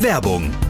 [0.00, 0.69] Werbung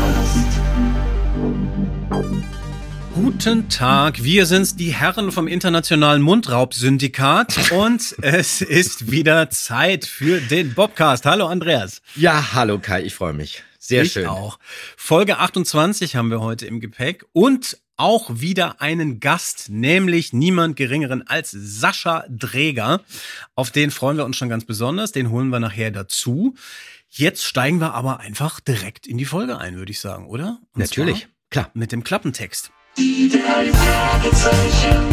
[3.23, 10.41] Guten Tag, wir sind's, die Herren vom Internationalen Mundraub-Syndikat und es ist wieder Zeit für
[10.41, 11.27] den Bobcast.
[11.27, 12.01] Hallo Andreas.
[12.15, 13.63] Ja, hallo Kai, ich freue mich.
[13.77, 14.25] Sehr ich schön.
[14.25, 14.57] auch.
[14.97, 21.27] Folge 28 haben wir heute im Gepäck und auch wieder einen Gast, nämlich niemand geringeren
[21.27, 23.01] als Sascha Dräger.
[23.53, 26.55] Auf den freuen wir uns schon ganz besonders, den holen wir nachher dazu.
[27.07, 30.59] Jetzt steigen wir aber einfach direkt in die Folge ein, würde ich sagen, oder?
[30.73, 31.69] Und Natürlich, klar.
[31.75, 32.71] Mit dem Klappentext.
[32.97, 35.07] Die drei Fragezeichen.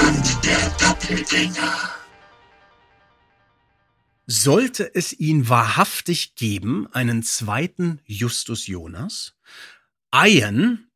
[0.00, 1.90] Und der Doppelgänger.
[4.26, 9.34] Sollte es ihn wahrhaftig geben, einen zweiten Justus Jonas?
[10.14, 10.89] Ian,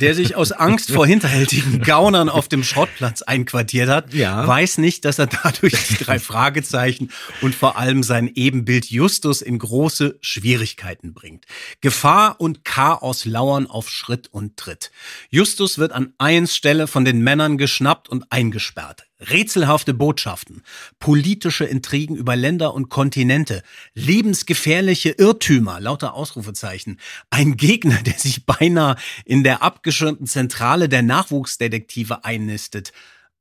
[0.00, 4.46] der sich aus Angst vor hinterhältigen Gaunern auf dem Schrottplatz einquartiert hat, Ja.
[4.46, 7.10] weiß nicht, dass er dadurch die drei Fragezeichen
[7.42, 11.44] und vor allem sein Ebenbild Justus in große Schwierigkeiten bringt.
[11.80, 14.90] Gefahr und Chaos lauern auf Schritt und Tritt.
[15.30, 19.06] Justus wird an Ians Stelle von den Männern geschnappt und eingesperrt.
[19.20, 20.62] Rätselhafte Botschaften,
[20.98, 23.62] politische Intrigen über Länder und Kontinente,
[23.94, 27.00] lebensgefährliche Irrtümer, lauter Ausrufezeichen,
[27.30, 32.92] ein Gegner, der sich beinahe in der abgeschirmten Zentrale der Nachwuchsdetektive einnistet.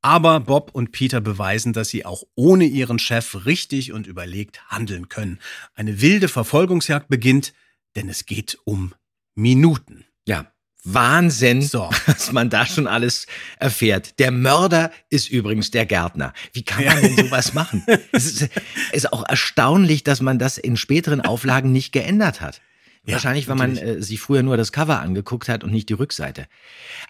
[0.02, 5.10] Aber Bob und Peter beweisen, dass sie auch ohne ihren Chef richtig und überlegt handeln
[5.10, 5.40] können.
[5.74, 7.54] Eine wilde Verfolgungsjagd beginnt,
[7.96, 8.94] denn es geht um
[9.34, 10.06] Minuten.
[10.28, 10.52] Ja,
[10.86, 11.90] Wahnsinn, So.
[12.06, 13.28] was man da schon alles
[13.60, 14.20] erfährt.
[14.20, 16.34] Der Mörder ist übrigens der Gärtner.
[16.54, 17.84] Wie kann man denn sowas machen?
[18.12, 18.50] Es ist,
[18.92, 22.62] ist auch erstaunlich, dass man das in späteren Auflagen nicht geändert hat.
[23.06, 25.94] Ja, Wahrscheinlich, weil man äh, sich früher nur das Cover angeguckt hat und nicht die
[25.94, 26.48] Rückseite.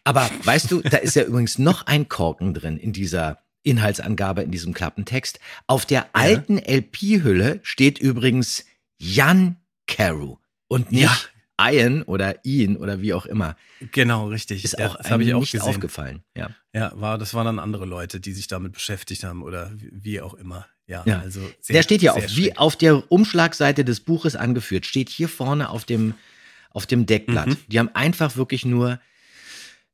[0.04, 4.52] Aber weißt du, da ist ja übrigens noch ein Korken drin in dieser Inhaltsangabe, in
[4.52, 5.40] diesem Klappentext.
[5.68, 8.66] Auf der alten LP-Hülle steht übrigens
[8.98, 9.58] Jan
[9.88, 10.38] Carew
[10.68, 11.18] und nicht Ja.
[11.60, 13.56] Ian oder Ian oder wie auch immer.
[13.92, 14.64] Genau, richtig.
[14.66, 15.68] Ist Ja, auch das habe ich auch nicht gesehen.
[15.70, 16.24] aufgefallen.
[16.36, 16.50] Ja.
[16.74, 20.34] Ja, war, das waren dann andere Leute, die sich damit beschäftigt haben oder wie, auch
[20.34, 20.66] immer.
[20.88, 21.20] Ja, Ja.
[21.20, 25.30] also Der steht ja sehr auf, wie auf der Umschlagseite des Buches angeführt, steht hier
[25.30, 26.14] vorne auf dem,
[26.72, 27.48] auf dem Deckblatt.
[27.48, 27.58] Mhm.
[27.68, 29.00] Die haben einfach wirklich nur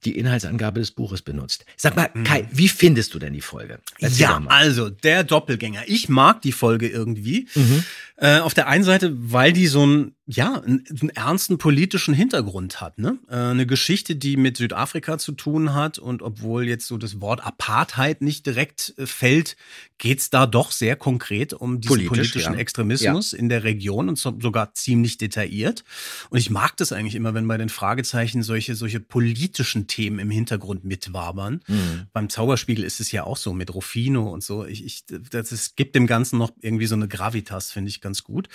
[0.04, 1.64] die Inhaltsangabe des Buches benutzt.
[1.78, 3.80] Sag mal, Kai, wie findest du denn die Folge?
[4.00, 5.84] Erzähl ja, also der Doppelgänger.
[5.86, 7.48] Ich mag die Folge irgendwie.
[7.54, 7.84] Mhm.
[8.24, 12.80] Äh, auf der einen Seite, weil die so einen, ja, einen, einen ernsten politischen Hintergrund
[12.80, 13.00] hat.
[13.00, 13.18] Ne?
[13.28, 15.98] Äh, eine Geschichte, die mit Südafrika zu tun hat.
[15.98, 19.58] Und obwohl jetzt so das Wort Apartheid nicht direkt äh, fällt,
[19.98, 22.60] geht's da doch sehr konkret um diesen Politisch, politischen ja.
[22.60, 25.84] Extremismus in der Region und so, sogar ziemlich detailliert.
[26.30, 30.30] Und ich mag das eigentlich immer, wenn bei den Fragezeichen solche, solche politischen Themen im
[30.30, 31.62] Hintergrund mitwabern.
[31.68, 32.08] Mhm.
[32.14, 34.64] Beim Zauberspiegel ist es ja auch so mit Rufino und so.
[34.64, 38.11] Ich, ich, das ist, gibt dem Ganzen noch irgendwie so eine Gravitas, finde ich ganz
[38.24, 38.48] gut.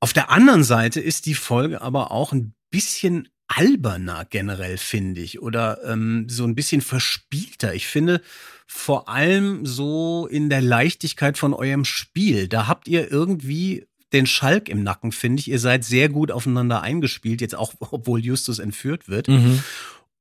[0.00, 5.42] Auf der anderen Seite ist die Folge aber auch ein bisschen alberner generell, finde ich,
[5.42, 7.74] oder ähm, so ein bisschen verspielter.
[7.74, 8.22] Ich finde
[8.66, 12.48] vor allem so in der Leichtigkeit von eurem Spiel.
[12.48, 15.48] Da habt ihr irgendwie den Schalk im Nacken, finde ich.
[15.48, 19.28] Ihr seid sehr gut aufeinander eingespielt, jetzt auch, obwohl Justus entführt wird.
[19.28, 19.62] Mhm.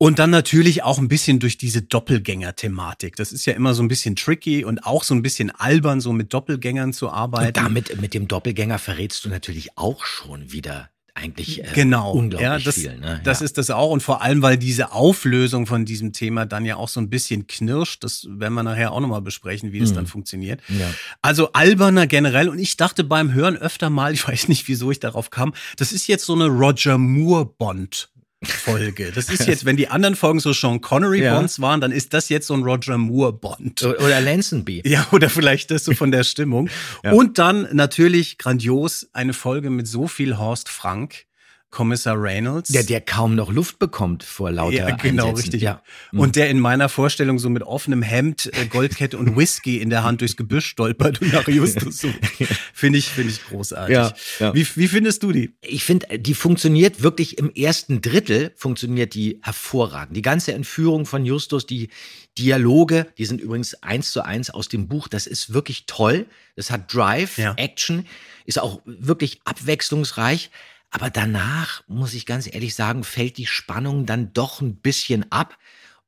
[0.01, 3.15] Und dann natürlich auch ein bisschen durch diese Doppelgänger-Thematik.
[3.18, 6.12] Das ist ja immer so ein bisschen tricky und auch so ein bisschen albern, so
[6.12, 7.50] mit Doppelgängern zu arbeiten.
[7.50, 12.50] Und damit, mit dem Doppelgänger verrätst du natürlich auch schon wieder eigentlich äh, genau, unglaublich
[12.50, 12.98] ja, das, viel.
[12.98, 13.21] Ne?
[13.24, 13.45] das ja.
[13.45, 16.89] ist das auch und vor allem, weil diese Auflösung von diesem Thema dann ja auch
[16.89, 18.04] so ein bisschen knirscht.
[18.04, 19.95] Das werden wir nachher auch nochmal besprechen, wie das Mhm.
[19.95, 20.62] dann funktioniert.
[20.68, 20.92] Ja.
[21.21, 25.00] Also alberner generell und ich dachte beim Hören öfter mal, ich weiß nicht, wieso ich
[25.00, 28.09] darauf kam, das ist jetzt so eine Roger Moore Bond.
[28.44, 29.12] Folge.
[29.14, 31.36] Das ist jetzt, wenn die anderen Folgen so Sean Connery Ja.
[31.36, 33.84] Bonds waren, dann ist das jetzt so ein Roger Moore Bond.
[33.84, 34.82] Oder Lansonby.
[34.92, 36.70] Ja, oder vielleicht das so von der Stimmung.
[37.04, 37.12] Ja.
[37.12, 41.26] Und dann natürlich grandios eine Folge mit so viel Horst Frank,
[41.71, 42.69] Kommissar Reynolds.
[42.69, 45.41] Der, der kaum noch Luft bekommt vor lauter ja, genau, Einsätzen.
[45.44, 45.62] richtig.
[45.62, 45.81] Ja.
[46.12, 46.19] Mhm.
[46.19, 50.03] Und der in meiner Vorstellung so mit offenem Hemd, äh, Goldkette und Whisky in der
[50.03, 52.19] Hand durchs Gebüsch stolpert und nach Justus sucht.
[52.73, 53.95] Finde ich, finde ich großartig.
[53.95, 54.53] Ja, ja.
[54.53, 55.53] Wie, wie findest du die?
[55.62, 60.18] Ich finde, die funktioniert wirklich im ersten Drittel, funktioniert die hervorragend.
[60.18, 61.89] Die ganze Entführung von Justus, die
[62.38, 65.07] Dialoge, die sind übrigens eins zu eins aus dem Buch.
[65.07, 66.25] Das ist wirklich toll.
[66.56, 67.53] Das hat Drive, Ja.
[67.56, 68.06] Action,
[68.45, 70.50] ist auch wirklich abwechslungsreich.
[70.92, 75.58] Aber danach, muss ich ganz ehrlich sagen, fällt die Spannung dann doch ein bisschen ab.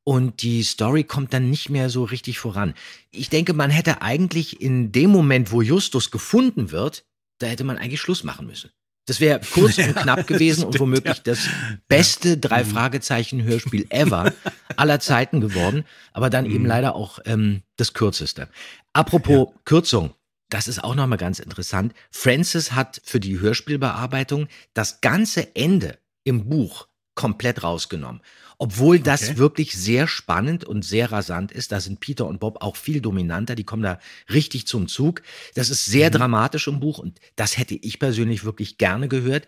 [0.03, 2.73] Und die Story kommt dann nicht mehr so richtig voran.
[3.09, 7.05] Ich denke, man hätte eigentlich in dem Moment, wo Justus gefunden wird,
[7.39, 8.69] da hätte man eigentlich Schluss machen müssen.
[9.05, 11.23] Das wäre kurz und knapp gewesen und stimmt, womöglich ja.
[11.23, 11.47] das
[11.87, 14.33] beste drei Fragezeichen Hörspiel ever
[14.75, 18.47] aller Zeiten geworden, aber dann eben leider auch ähm, das kürzeste.
[18.93, 20.13] Apropos Kürzung,
[20.53, 21.93] das ist auch nochmal ganz interessant.
[22.11, 28.21] Francis hat für die Hörspielbearbeitung das ganze Ende im Buch komplett rausgenommen.
[28.59, 29.37] Obwohl das Okay.
[29.37, 31.71] wirklich sehr spannend und sehr rasant ist.
[31.71, 33.55] Da sind Peter und Bob auch viel dominanter.
[33.55, 33.99] Die kommen da
[34.31, 35.23] richtig zum Zug.
[35.55, 36.13] Das ist sehr Mhm.
[36.13, 39.47] dramatisch im Buch und das hätte ich persönlich wirklich gerne gehört.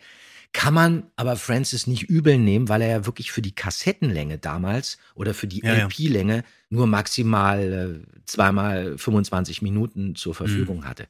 [0.58, 4.98] Kann man aber Francis nicht übel nehmen, weil er ja wirklich für die Kassettenlänge damals
[5.14, 5.84] oder für die Ja, ja.
[5.86, 10.86] LP-Länge nur maximal äh, zweimal 25 Minuten zur Verfügung Mhm.
[10.86, 11.08] hatte.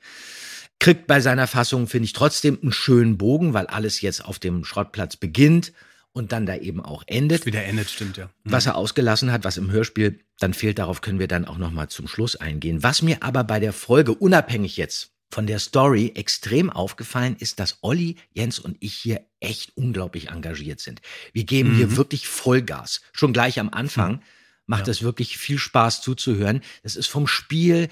[0.79, 4.65] Kriegt bei seiner Fassung, finde ich, trotzdem einen schönen Bogen, weil alles jetzt auf dem
[4.65, 5.73] Schrottplatz beginnt
[6.11, 7.45] und dann da eben auch endet.
[7.45, 8.29] Wieder endet, stimmt ja.
[8.45, 11.87] Was er ausgelassen hat, was im Hörspiel dann fehlt, darauf können wir dann auch nochmal
[11.89, 12.81] zum Schluss eingehen.
[12.83, 17.79] Was mir aber bei der Folge, unabhängig jetzt von der Story, extrem aufgefallen ist, dass
[17.81, 21.01] Olli, Jens und ich hier echt unglaublich engagiert sind.
[21.33, 21.77] Wir geben Mhm.
[21.77, 23.01] hier wirklich Vollgas.
[23.11, 24.21] Schon gleich am Anfang
[24.67, 24.91] macht Ja.
[24.91, 26.61] es wirklich viel Spaß zuzuhören.
[26.83, 27.89] Das ist vom Spiel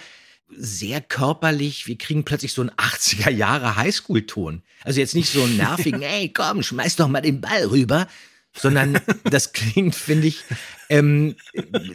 [0.56, 1.88] sehr körperlich.
[1.88, 4.62] Wir kriegen plötzlich so einen 80er Jahre Highschool-Ton.
[4.84, 8.08] Also jetzt nicht so einen nervigen, ey, komm, schmeiß doch mal den Ball rüber,
[8.56, 10.44] sondern das klingt, finde ich,
[10.90, 11.36] ähm,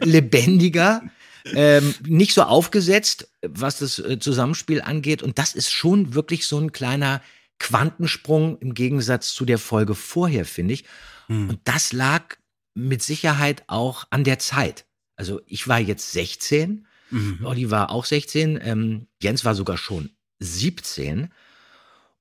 [0.01, 1.01] lebendiger,
[1.45, 5.23] ähm, nicht so aufgesetzt, was das äh, Zusammenspiel angeht.
[5.23, 7.21] Und das ist schon wirklich so ein kleiner
[7.59, 10.85] Quantensprung im Gegensatz zu der Folge vorher, finde ich.
[11.27, 11.49] Hm.
[11.49, 12.37] Und das lag
[12.73, 14.85] mit Sicherheit auch an der Zeit.
[15.15, 17.39] Also ich war jetzt 16, Mhm.
[17.43, 21.29] Olli war auch 16, ähm, Jens war sogar schon 17.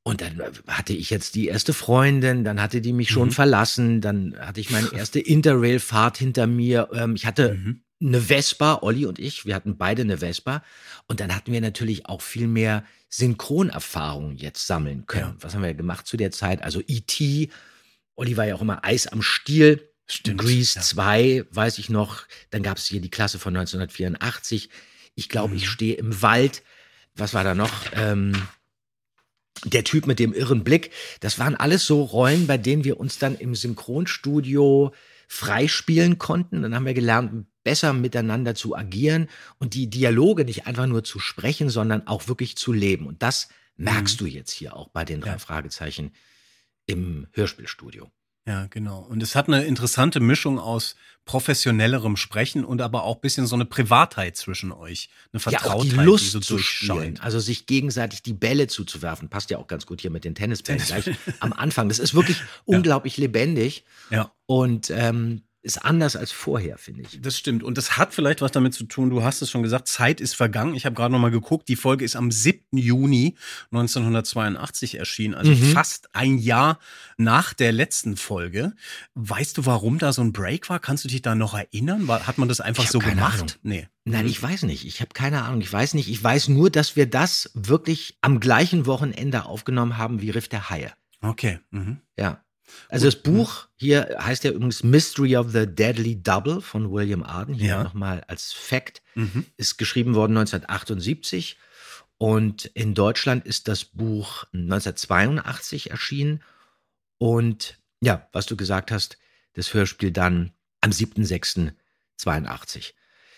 [0.02, 3.32] Und dann hatte ich jetzt die erste Freundin, dann hatte die mich schon Mhm.
[3.32, 6.88] verlassen, dann hatte ich meine erste Interrail-Fahrt hinter mir.
[6.94, 7.82] Ähm, ich hatte Mhm.
[8.00, 10.62] Eine Vespa, Olli und ich, wir hatten beide eine Vespa.
[11.06, 15.34] Und dann hatten wir natürlich auch viel mehr Synchronerfahrung jetzt sammeln können.
[15.38, 15.42] Ja.
[15.42, 16.62] Was haben wir gemacht zu der Zeit?
[16.62, 17.50] Also E.T.,
[18.14, 19.88] Olli war ja auch immer Eis am Stiel.
[20.06, 20.82] Stimmt, Grease ja.
[20.82, 22.22] 2, weiß ich noch.
[22.50, 24.70] Dann gab es hier die Klasse von 1984.
[25.14, 25.56] Ich glaube, Mhm.
[25.58, 26.62] ich stehe im Wald.
[27.14, 27.72] Was war da noch?
[27.94, 28.40] Ähm,
[29.64, 30.92] der Typ mit dem irren Blick.
[31.20, 34.94] Das waren alles so Rollen, bei denen wir uns dann im Synchronstudio
[35.26, 36.62] freispielen konnten.
[36.62, 41.18] Dann haben wir gelernt, besser miteinander zu agieren und die Dialoge nicht einfach nur zu
[41.18, 43.06] sprechen, sondern auch wirklich zu leben.
[43.06, 45.38] Und das merkst du jetzt hier auch bei den drei Ja.
[45.38, 46.12] Fragezeichen
[46.86, 48.10] im Hörspielstudio.
[48.46, 49.00] Ja, genau.
[49.00, 50.96] Und es hat eine interessante Mischung aus
[51.26, 55.10] professionellerem Sprechen und aber auch bisschen so eine Privatheit zwischen euch.
[55.32, 59.50] Eine Ja, Vertrautheit, die Lust so zu spielen, also sich gegenseitig die Bälle zuzuwerfen, passt
[59.50, 61.10] ja auch ganz gut hier mit den Tennisbällen gleich
[61.40, 61.90] am Anfang.
[61.90, 64.32] Das ist wirklich unglaublich lebendig Ja.
[64.46, 67.20] und ähm, ist anders als vorher, finde ich.
[67.20, 67.62] Das stimmt.
[67.64, 70.34] Und das hat vielleicht was damit zu tun, du hast es schon gesagt, Zeit ist
[70.34, 70.74] vergangen.
[70.74, 72.78] Ich habe gerade noch mal geguckt, die Folge ist am 7.
[72.78, 73.36] Juni
[73.72, 75.72] 1982 erschienen, also Mhm.
[75.72, 76.78] fast ein Jahr
[77.16, 78.72] nach der letzten Folge.
[79.14, 80.78] Weißt du, warum da so ein Break war?
[80.78, 82.06] Kannst du dich da noch erinnern?
[82.08, 83.34] Hat man das einfach so gemacht?
[83.40, 83.52] Ahnung.
[83.62, 83.88] Nee.
[84.04, 84.86] Nein, ich weiß nicht.
[84.86, 85.60] Ich habe keine Ahnung.
[85.60, 86.08] Ich weiß nicht.
[86.08, 90.70] Ich weiß nur, dass wir das wirklich am gleichen Wochenende aufgenommen haben wie Riff der
[90.70, 90.92] Haie.
[91.20, 91.58] Okay.
[91.70, 91.98] Mhm.
[92.16, 92.42] Ja.
[92.88, 97.54] Also das Buch hier heißt ja übrigens Mystery of the Deadly Double von William Arden.
[97.54, 97.82] Hier Ja.
[97.84, 99.02] nochmal als Fact.
[99.14, 99.46] Mhm.
[99.56, 101.56] Ist geschrieben worden 1978
[102.18, 106.42] und in Deutschland ist das Buch 1982 erschienen.
[107.18, 109.18] Und ja, was du gesagt hast,
[109.54, 112.92] das Hörspiel dann am 7.6.82.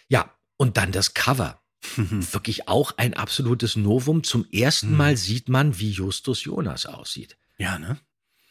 [0.09, 1.61] Ja, und dann das Cover.
[1.97, 4.23] Wirklich auch ein absolutes Novum.
[4.23, 4.97] Zum ersten Mhm.
[4.97, 7.37] Mal sieht man, wie Justus Jonas aussieht.
[7.59, 7.99] Ja, ne?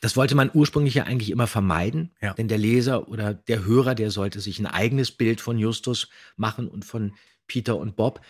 [0.02, 2.34] Das wollte man ursprünglich ja eigentlich immer vermeiden, Ja.
[2.34, 6.68] denn der Leser oder der Hörer, der sollte sich ein eigenes Bild von Justus machen
[6.68, 7.14] und von
[7.48, 8.22] Peter und Bob.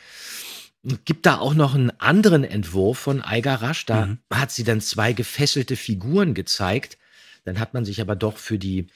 [0.84, 3.86] Es gibt da auch noch einen anderen Entwurf von Eiger Rasch.
[3.86, 4.20] Da Mhm.
[4.34, 6.98] hat sie dann zwei gefesselte Figuren gezeigt.
[7.46, 8.88] Dann hat man sich aber doch für die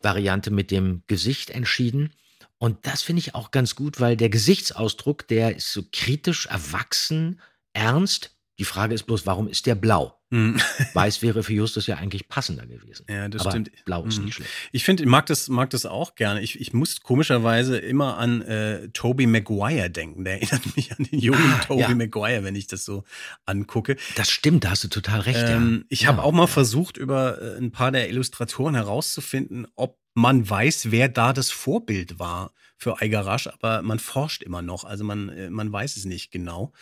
[0.00, 2.12] Variante mit dem Gesicht entschieden.
[2.58, 7.40] Und das finde ich auch ganz gut, weil der Gesichtsausdruck, der ist so kritisch, erwachsen,
[7.72, 8.36] ernst.
[8.58, 10.16] Die Frage ist bloß, warum ist der blau?
[10.32, 10.58] Mhm.
[10.94, 13.04] Weiß wäre für Justus ja eigentlich passender gewesen.
[13.08, 13.70] Ja, das Aber stimmt.
[13.84, 14.24] Blau ist Mhm.
[14.24, 14.50] nicht schlecht.
[14.72, 16.40] Ich finde, ich mag das, mag das auch gerne.
[16.40, 20.24] Ich, ich muss komischerweise immer an äh, Toby Maguire denken.
[20.24, 21.94] Der erinnert mich an den jungen Ah, Toby ja.
[21.94, 23.04] Maguire, wenn ich das so
[23.46, 23.96] angucke.
[24.16, 25.38] Das stimmt, da hast du total recht.
[25.46, 25.86] Ähm, ja.
[25.90, 26.08] ich ja.
[26.08, 31.08] habe auch mal versucht, über äh, ein paar der Illustratoren herauszufinden, ob man weiß, wer
[31.08, 34.84] da das Vorbild war für Eigarasch, aber man forscht immer noch.
[34.84, 36.72] Also man, äh, man weiß es nicht genau.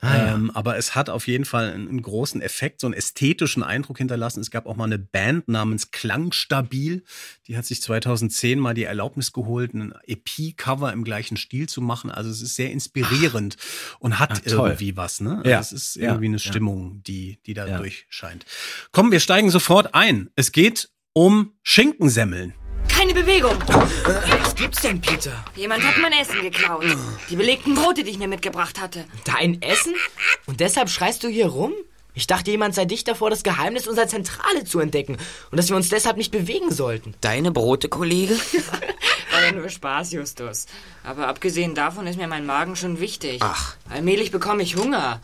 [0.00, 0.34] Ah, ja.
[0.34, 3.98] ähm, aber es hat auf jeden Fall einen, einen großen Effekt, so einen ästhetischen Eindruck
[3.98, 4.40] hinterlassen.
[4.40, 7.04] Es gab auch mal eine Band namens Klangstabil.
[7.46, 12.10] Die hat sich 2010 mal die Erlaubnis geholt, ein EP-Cover im gleichen Stil zu machen.
[12.10, 13.56] Also es ist sehr inspirierend
[13.98, 15.20] und hat Ach, irgendwie was.
[15.20, 15.42] Ne?
[15.44, 15.60] Ja.
[15.60, 16.42] Es ist irgendwie eine Ja.
[16.42, 17.78] Stimmung, die, die da Ja.
[17.78, 18.44] durchscheint.
[18.92, 20.30] Komm, wir steigen sofort ein.
[20.36, 22.54] Es geht um Schinkensemmeln.
[22.88, 23.56] Keine Bewegung.
[24.40, 25.44] Was gibt's denn, Peter?
[25.54, 26.84] Jemand hat mein Essen geklaut.
[27.28, 29.04] Die belegten Brote, die ich mir mitgebracht hatte.
[29.24, 29.94] Dein Essen?
[30.46, 31.72] Und deshalb schreist du hier rum?
[32.16, 35.18] Ich dachte, jemand sei dicht davor, das Geheimnis unserer Zentrale zu entdecken
[35.50, 37.14] und dass wir uns deshalb nicht bewegen sollten.
[37.20, 38.34] Deine Brote, Kollege?
[39.32, 40.64] War ja nur Spaß, Justus.
[41.04, 43.40] Aber abgesehen davon ist mir mein Magen schon wichtig.
[43.42, 43.76] Ach.
[43.90, 45.20] Allmählich bekomme ich Hunger.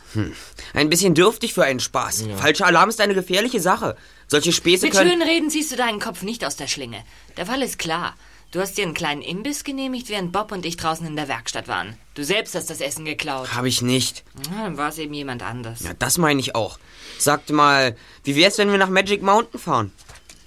[0.75, 2.25] Ein bisschen dürftig für einen Spaß.
[2.37, 3.97] Falscher Alarm ist eine gefährliche Sache.
[4.27, 5.09] Solche Späße Mit können...
[5.09, 7.03] schönen Reden ziehst du deinen Kopf nicht aus der Schlinge.
[7.37, 8.13] Der Fall ist klar.
[8.53, 11.67] Du hast dir einen kleinen Imbiss genehmigt, während Bob und ich draußen in der Werkstatt
[11.67, 11.97] waren.
[12.13, 13.55] Du selbst hast das Essen geklaut.
[13.55, 14.23] Habe ich nicht.
[14.51, 15.79] Na, dann war es eben jemand anders.
[15.79, 16.77] Ja, das meine ich auch.
[17.17, 19.91] Sagt mal, wie wär's, wenn wir nach Magic Mountain fahren?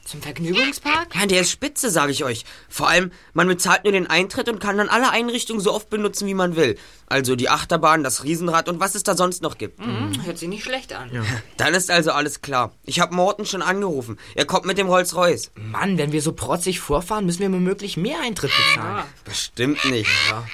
[0.07, 1.17] Zum Vergnügungspark?
[1.17, 2.45] Ja, der ist spitze, sage ich euch.
[2.69, 6.29] Vor allem, man bezahlt nur den Eintritt und kann dann alle Einrichtungen so oft benutzen,
[6.29, 6.79] wie man will.
[7.09, 9.81] Also die Achterbahn, das Riesenrad und was es da sonst noch gibt.
[9.81, 11.11] Hm, hört sich nicht schlecht an.
[11.57, 12.73] Dann ist also alles klar.
[12.85, 14.17] Ich habe Morten schon angerufen.
[14.37, 15.51] Er kommt mit dem Rolls-Royce.
[15.57, 19.05] Mann, wenn wir so protzig vorfahren, müssen wir womöglich mehr Eintritt bezahlen.
[19.25, 20.11] Bestimmt nicht.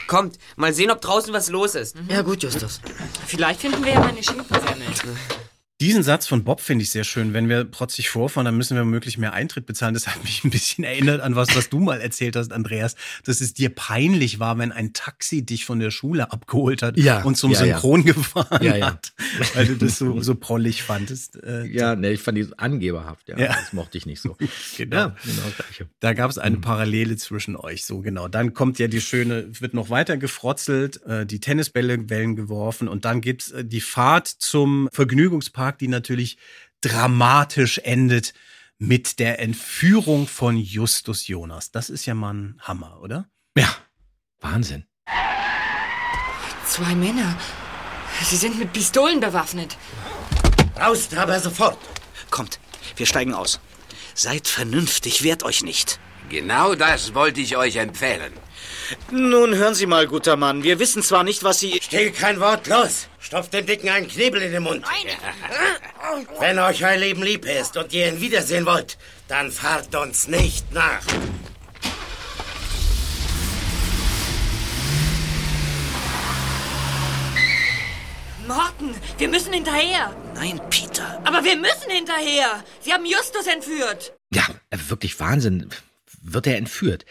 [0.07, 1.97] Kommt, mal sehen, ob draußen was los ist.
[2.09, 2.81] Ja, gut, Justus.
[3.27, 4.95] Vielleicht finden wir ja meine Schinkensemmeln.
[5.83, 7.33] Diesen Satz von Bob finde ich sehr schön.
[7.33, 9.95] Wenn wir protzig vorfahren, dann müssen wir möglich mehr Eintritt bezahlen.
[9.95, 13.41] Das hat mich ein bisschen erinnert an was, was du mal erzählt hast, Andreas, dass
[13.41, 17.37] es dir peinlich war, wenn ein Taxi dich von der Schule abgeholt hat Ja, und
[17.37, 17.59] zum ja.
[17.59, 18.87] Synchron gefahren Ja, ja.
[18.93, 19.13] hat,
[19.55, 21.43] weil du das so, so prollig fandest.
[21.43, 23.35] Äh, Ja, ne, ich fand die angeberhaft, ja.
[23.35, 24.37] Das mochte ich nicht so.
[24.77, 25.09] Genau.
[25.25, 25.87] Genau.
[25.99, 28.29] Da gab es eine Parallele zwischen euch, so genau.
[28.29, 33.05] Dann kommt ja die schöne, wird noch weiter gefrotzelt, äh, die Tennisbälle Wellen geworfen und
[33.05, 36.39] dann gibt's äh, die Fahrt zum Vergnügungspark, die natürlich
[36.81, 38.35] dramatisch endet
[38.79, 41.71] mit der Entführung von Justus Jonas.
[41.71, 43.29] Das ist ja mal ein Hammer, oder?
[43.57, 43.69] Ja,
[44.41, 44.85] Wahnsinn.
[46.67, 47.39] Zwei Männer.
[48.25, 49.77] Sie sind mit Pistolen bewaffnet.
[50.81, 51.79] Raus, aber sofort.
[52.31, 52.59] Kommt,
[52.97, 53.61] wir steigen aus.
[54.15, 56.01] Seid vernünftig, wehrt euch nicht.
[56.29, 58.33] Genau das wollte ich euch empfehlen.
[59.11, 60.63] Nun hören Sie mal, guter Mann.
[60.63, 61.81] Wir wissen zwar nicht, was Sie.
[61.83, 63.09] Still kein Wort, los!
[63.19, 64.85] Stopft dem Dicken einen Knebel in den Mund.
[66.41, 70.73] Wenn euch euer Leben lieb ist und ihr ihn wiedersehen wollt, dann fahrt uns nicht
[70.73, 71.03] nach.
[78.47, 78.95] Morten!
[79.19, 80.15] Wir müssen hinterher.
[80.35, 81.23] Nein, Peter.
[81.25, 82.65] Aber wir müssen hinterher.
[82.81, 84.13] Sie haben Justus entführt.
[84.35, 84.45] Ja,
[84.89, 85.71] wirklich Wahnsinn.
[86.25, 87.05] Wird er entführt?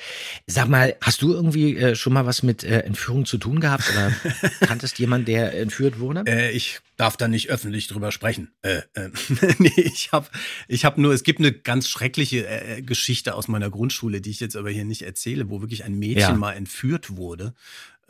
[0.48, 3.84] Sag mal, hast du irgendwie äh, schon mal was mit äh, Entführung zu tun gehabt
[3.92, 4.12] oder
[4.62, 6.24] kanntest jemand, der entführt wurde?
[6.26, 8.54] Äh, ich darf da nicht öffentlich drüber sprechen.
[8.62, 9.10] Äh, äh,
[9.58, 10.28] nee, ich habe
[10.68, 14.40] ich hab nur, es gibt eine ganz schreckliche äh, Geschichte aus meiner Grundschule, die ich
[14.40, 16.36] jetzt aber hier nicht erzähle, wo wirklich ein Mädchen Ja.
[16.36, 17.54] mal entführt wurde.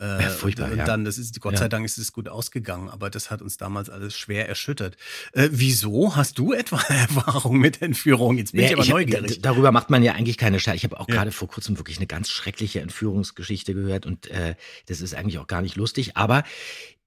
[0.02, 0.84] Äh, Ja, furchtbar, und ja.
[0.84, 3.88] dann, das ist, Gott sei Dank ist es gut ausgegangen, aber das hat uns damals
[3.88, 4.96] alles schwer erschüttert.
[5.32, 6.16] Äh, wieso?
[6.16, 8.36] Hast du etwa Erfahrung mit Entführung?
[8.36, 9.34] Jetzt bin ich aber ich hab- neugierig.
[9.36, 10.76] d- Darüber macht man ja eigentlich keine Scheiße.
[10.76, 14.56] Ich habe auch gerade vor kurzem wirklich eine ganz schreckliche Entführungsgeschichte gehört und äh,
[14.86, 16.16] das ist eigentlich auch gar nicht lustig.
[16.16, 16.42] Aber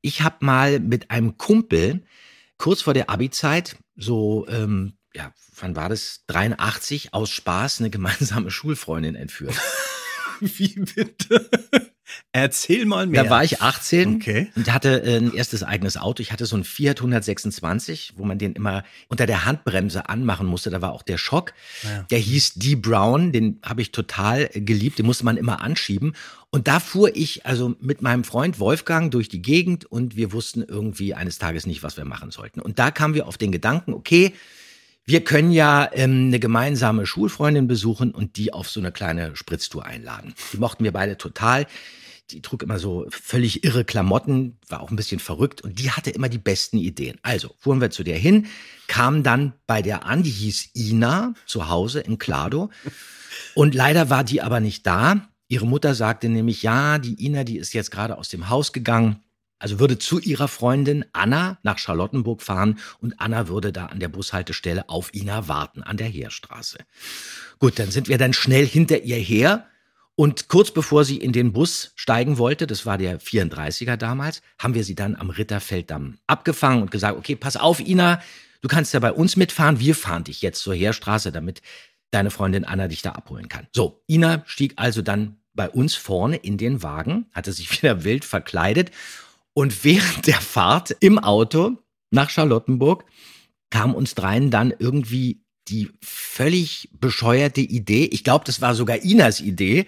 [0.01, 2.03] ich habe mal mit einem Kumpel
[2.57, 6.23] kurz vor der Abi-Zeit, so, ähm, ja, wann war das?
[6.27, 9.55] 83, aus Spaß eine gemeinsame Schulfreundin entführt.
[10.39, 11.49] Wie bitte?
[12.35, 13.23] Erzähl mal mehr.
[13.23, 14.51] Da war ich 18 Okay.
[14.57, 16.21] und hatte äh, ein erstes eigenes Auto.
[16.21, 20.69] Ich hatte so ein Fiat 126, wo man den immer unter der Handbremse anmachen musste.
[20.69, 21.53] Da war auch der Schock.
[21.83, 22.03] Ja.
[22.09, 22.75] Der hieß D.
[22.75, 24.99] Brown, den habe ich total äh, geliebt.
[24.99, 26.11] Den musste man immer anschieben.
[26.49, 30.61] Und da fuhr ich also mit meinem Freund Wolfgang durch die Gegend und wir wussten
[30.61, 32.59] irgendwie eines Tages nicht, was wir machen sollten.
[32.59, 34.33] Und da kamen wir auf den Gedanken, okay,
[35.05, 39.85] wir können ja ähm, eine gemeinsame Schulfreundin besuchen und die auf so eine kleine Spritztour
[39.85, 40.33] einladen.
[40.51, 41.65] Die mochten wir beide total.
[42.31, 46.09] Die trug immer so völlig irre Klamotten, war auch ein bisschen verrückt und die hatte
[46.09, 47.19] immer die besten Ideen.
[47.21, 48.47] Also fuhren wir zu der hin,
[48.87, 52.71] kamen dann bei der an, die hieß Ina, zu Hause in Klado.
[53.53, 55.29] Und leider war die aber nicht da.
[55.47, 59.21] Ihre Mutter sagte nämlich, ja, die Ina, die ist jetzt gerade aus dem Haus gegangen.
[59.59, 64.09] Also würde zu ihrer Freundin Anna nach Charlottenburg fahren und Anna würde da an der
[64.09, 66.79] Bushaltestelle auf Ina warten, an der Heerstraße.
[67.59, 69.67] Gut, dann sind wir dann schnell hinter ihr her
[70.15, 74.73] und kurz bevor sie in den Bus steigen wollte, das war der 34er damals, haben
[74.73, 78.21] wir sie dann am Ritterfelddamm abgefangen und gesagt, okay, pass auf, Ina,
[78.61, 81.61] du kannst ja bei uns mitfahren, wir fahren dich jetzt zur Heerstraße, damit
[82.11, 83.67] deine Freundin Anna dich da abholen kann.
[83.73, 88.23] So, Ina stieg also dann bei uns vorne in den Wagen, hatte sich wieder wild
[88.23, 88.91] verkleidet
[89.53, 91.77] und während der Fahrt im Auto
[92.11, 93.05] nach Charlottenburg
[93.69, 99.41] kam uns dreien dann irgendwie die völlig bescheuerte Idee, ich glaube, das war sogar Inas
[99.41, 99.87] Idee,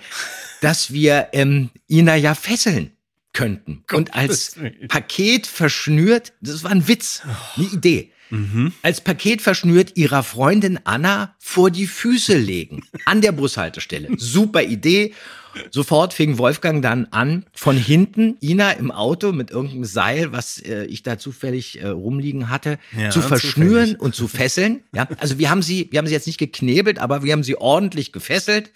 [0.61, 2.91] dass wir ähm, Ina ja fesseln
[3.33, 3.83] könnten.
[3.91, 4.55] Und als
[4.87, 7.21] Paket verschnürt, das war ein Witz,
[7.55, 8.11] eine Idee.
[8.81, 12.83] Als Paket verschnürt ihrer Freundin Anna vor die Füße legen.
[13.05, 14.09] An der Bushaltestelle.
[14.17, 15.13] Super Idee.
[15.71, 20.85] Sofort fing Wolfgang dann an, von hinten Ina im Auto mit irgendeinem Seil, was äh,
[20.85, 23.99] ich da zufällig äh, rumliegen hatte, Ja, zu verschnüren zufällig.
[24.01, 24.83] und zu fesseln.
[24.93, 27.55] Ja, also wir haben sie, wir haben sie jetzt nicht geknebelt, aber wir haben sie
[27.57, 28.71] ordentlich gefesselt.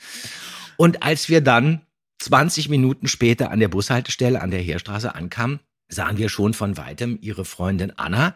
[0.75, 1.81] Und als wir dann
[2.19, 7.19] 20 Minuten später an der Bushaltestelle an der Heerstraße ankamen, sahen wir schon von weitem
[7.21, 8.35] ihre Freundin Anna,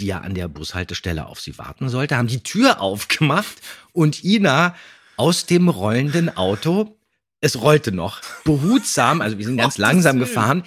[0.00, 3.56] die ja an der Bushaltestelle auf sie warten sollte, haben die Tür aufgemacht
[3.92, 4.74] und Ina
[5.16, 6.96] aus dem rollenden Auto,
[7.40, 10.64] es rollte noch, behutsam, also wir sind ganz langsam gefahren,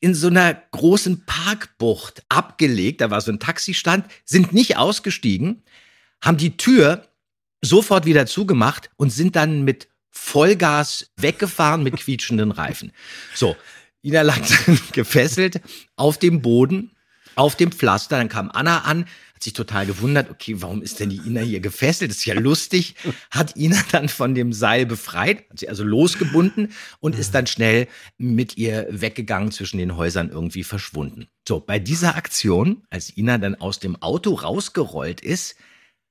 [0.00, 5.62] in so einer großen Parkbucht abgelegt, da war so ein Taxistand, sind nicht ausgestiegen,
[6.22, 7.06] haben die Tür
[7.62, 12.92] sofort wieder zugemacht und sind dann mit Vollgas weggefahren mit quietschenden Reifen.
[13.34, 13.56] So,
[14.02, 15.60] Ina lag dann gefesselt
[15.96, 16.92] auf dem Boden,
[17.34, 18.18] auf dem Pflaster.
[18.18, 19.06] Dann kam Anna an,
[19.40, 22.10] hat sich total gewundert, okay, warum ist denn die Ina hier gefesselt?
[22.10, 22.94] Das ist ja lustig.
[23.30, 27.88] Hat Ina dann von dem Seil befreit, hat sie also losgebunden und ist dann schnell
[28.18, 31.28] mit ihr weggegangen, zwischen den Häusern irgendwie verschwunden.
[31.48, 35.56] So, bei dieser Aktion, als Ina dann aus dem Auto rausgerollt ist,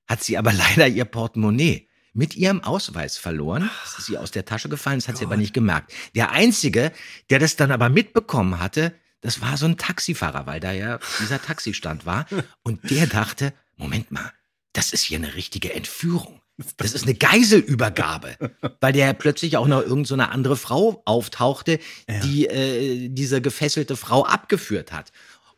[0.07, 3.69] hat sie aber leider ihr Portemonnaie mit ihrem Ausweis verloren.
[3.83, 5.93] Das ist ihr aus der Tasche gefallen, das hat sie aber nicht gemerkt.
[6.15, 6.91] Der Einzige,
[7.29, 11.41] der das dann aber mitbekommen hatte, das war so ein Taxifahrer, weil da ja dieser
[11.41, 12.25] Taxistand war.
[12.63, 14.31] Und der dachte, Moment mal,
[14.73, 16.41] das ist hier eine richtige Entführung.
[16.77, 18.35] Das ist eine Geiselübergabe,
[18.81, 21.79] weil der plötzlich auch noch irgendeine so eine andere Frau auftauchte,
[22.23, 25.11] die äh, diese gefesselte Frau abgeführt hat.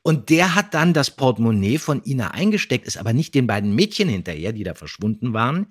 [0.03, 4.09] Und der hat dann das Portemonnaie von Ina eingesteckt, ist aber nicht den beiden Mädchen
[4.09, 5.67] hinterher, die da verschwunden waren,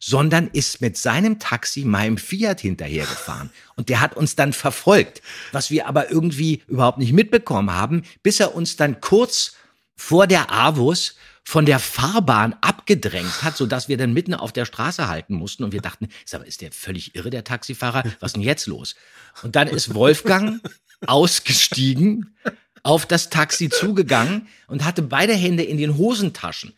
[0.00, 3.50] sondern ist mit seinem Taxi meinem Fiat hinterhergefahren.
[3.76, 8.40] Und der hat uns dann verfolgt, was wir aber irgendwie überhaupt nicht mitbekommen haben, bis
[8.40, 9.54] er uns dann kurz
[9.96, 15.06] vor der Avus von der Fahrbahn abgedrängt hat, sodass wir dann mitten auf der Straße
[15.06, 15.62] halten mussten.
[15.62, 16.08] Und wir dachten,
[16.44, 18.02] ist der völlig irre, der Taxifahrer?
[18.18, 18.96] Was ist denn jetzt los?
[19.42, 20.60] Und dann ist Wolfgang
[21.06, 22.36] ausgestiegen,
[22.82, 26.72] auf das Taxi zugegangen und hatte beide Hände in den Hosentaschen.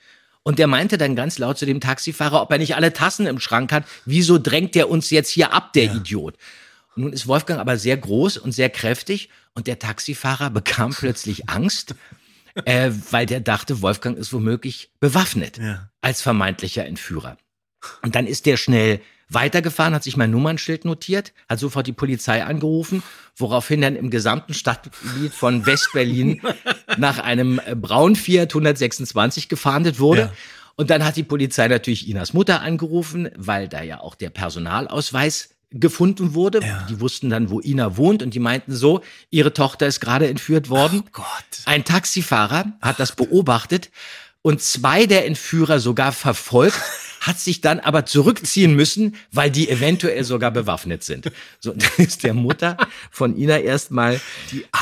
[0.48, 3.38] Und der meinte dann ganz laut zu dem Taxifahrer, ob er nicht alle Tassen im
[3.38, 3.84] Schrank hat.
[4.06, 6.38] Wieso drängt der uns jetzt hier ab, der Idiot?
[6.96, 11.50] Und nun ist Wolfgang aber sehr groß und sehr kräftig und der Taxifahrer bekam plötzlich
[11.50, 11.94] Angst.
[12.64, 15.90] äh, weil der dachte, Wolfgang ist womöglich bewaffnet Ja.
[16.00, 17.36] als vermeintlicher Entführer.
[18.02, 22.44] Und dann ist der schnell weitergefahren, hat sich mein Nummernschild notiert, hat sofort die Polizei
[22.44, 23.02] angerufen,
[23.36, 26.40] woraufhin dann im gesamten Stadtgebiet von Westberlin
[26.96, 30.20] nach einem braunen Fiat 126 gefahndet wurde.
[30.20, 30.32] Ja.
[30.76, 35.50] Und dann hat die Polizei natürlich Inas Mutter angerufen, weil da ja auch der Personalausweis
[35.70, 36.60] gefunden wurde.
[36.62, 36.86] Ja.
[36.88, 40.70] Die wussten dann, wo Ina wohnt und die meinten so, ihre Tochter ist gerade entführt
[40.70, 41.02] worden.
[41.04, 41.26] Oh Gott.
[41.66, 43.90] Ein Taxifahrer hat das beobachtet
[44.42, 46.80] und zwei der Entführer sogar verfolgt,
[47.20, 51.30] hat sich dann aber zurückziehen müssen, weil die eventuell sogar bewaffnet sind.
[51.60, 52.76] So, dann ist der Mutter
[53.10, 54.20] von Ina erstmal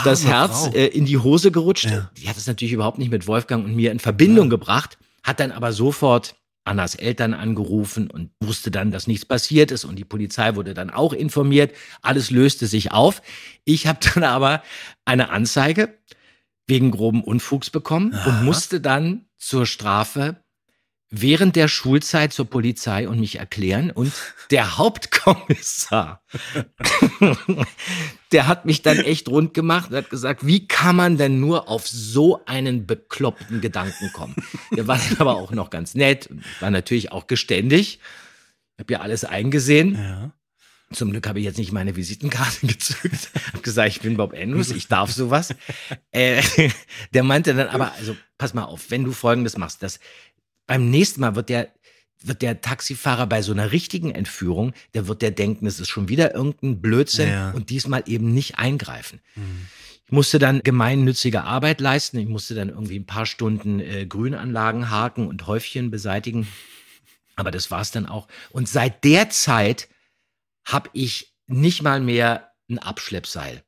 [0.04, 1.86] das Herz äh, in die Hose gerutscht.
[1.86, 2.10] Ja.
[2.16, 5.52] Die hat es natürlich überhaupt nicht mit Wolfgang und mir in Verbindung gebracht, hat dann
[5.52, 10.56] aber sofort Annas Eltern angerufen und wusste dann, dass nichts passiert ist und die Polizei
[10.56, 11.72] wurde dann auch informiert.
[12.02, 13.22] Alles löste sich auf.
[13.64, 14.62] Ich habe dann aber
[15.04, 15.96] eine Anzeige
[16.66, 20.36] wegen groben Unfugs bekommen und musste dann zur Strafe
[21.20, 24.12] während der Schulzeit zur Polizei und mich erklären und
[24.50, 26.22] der Hauptkommissar,
[28.32, 31.68] der hat mich dann echt rund gemacht und hat gesagt, wie kann man denn nur
[31.68, 34.34] auf so einen bekloppten Gedanken kommen?
[34.76, 36.28] Der war dann aber auch noch ganz nett,
[36.60, 38.00] war natürlich auch geständig.
[38.76, 39.94] Ich habe ja alles eingesehen.
[39.94, 40.32] Ja.
[40.92, 43.30] Zum Glück habe ich jetzt nicht meine Visitenkarte gezückt.
[43.52, 45.54] Hab gesagt, ich bin Bob Andrews, ich darf sowas.
[46.12, 46.42] Äh,
[47.12, 49.98] der meinte dann aber, also pass mal auf, wenn du Folgendes machst, dass
[50.66, 51.68] beim nächsten Mal wird der
[52.22, 56.08] wird der Taxifahrer bei so einer richtigen Entführung, der wird der denken, es ist schon
[56.08, 57.50] wieder irgendein Blödsinn Ja.
[57.50, 59.20] und diesmal eben nicht eingreifen.
[60.06, 62.18] Ich musste dann gemeinnützige Arbeit leisten.
[62.18, 66.48] Ich musste dann irgendwie ein paar Stunden äh, Grünanlagen haken und Häufchen beseitigen.
[67.36, 68.28] Aber das war's dann auch.
[68.50, 69.88] Und seit der Zeit
[70.64, 73.62] habe ich nicht mal mehr ein Abschleppseil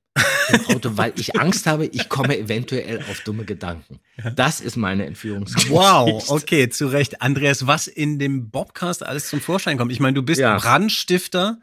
[0.69, 4.01] Auto, weil ich Angst habe, ich komme eventuell auf dumme Gedanken.
[4.37, 5.75] Das ist meine Entführungsgeschichte.
[5.75, 7.23] Wow, okay, zu Recht.
[7.23, 9.93] Andreas, was in dem Bobcast alles zum Vorschein kommt.
[9.93, 10.59] Ich meine, du bist Ja.
[10.59, 11.59] Brandstifter,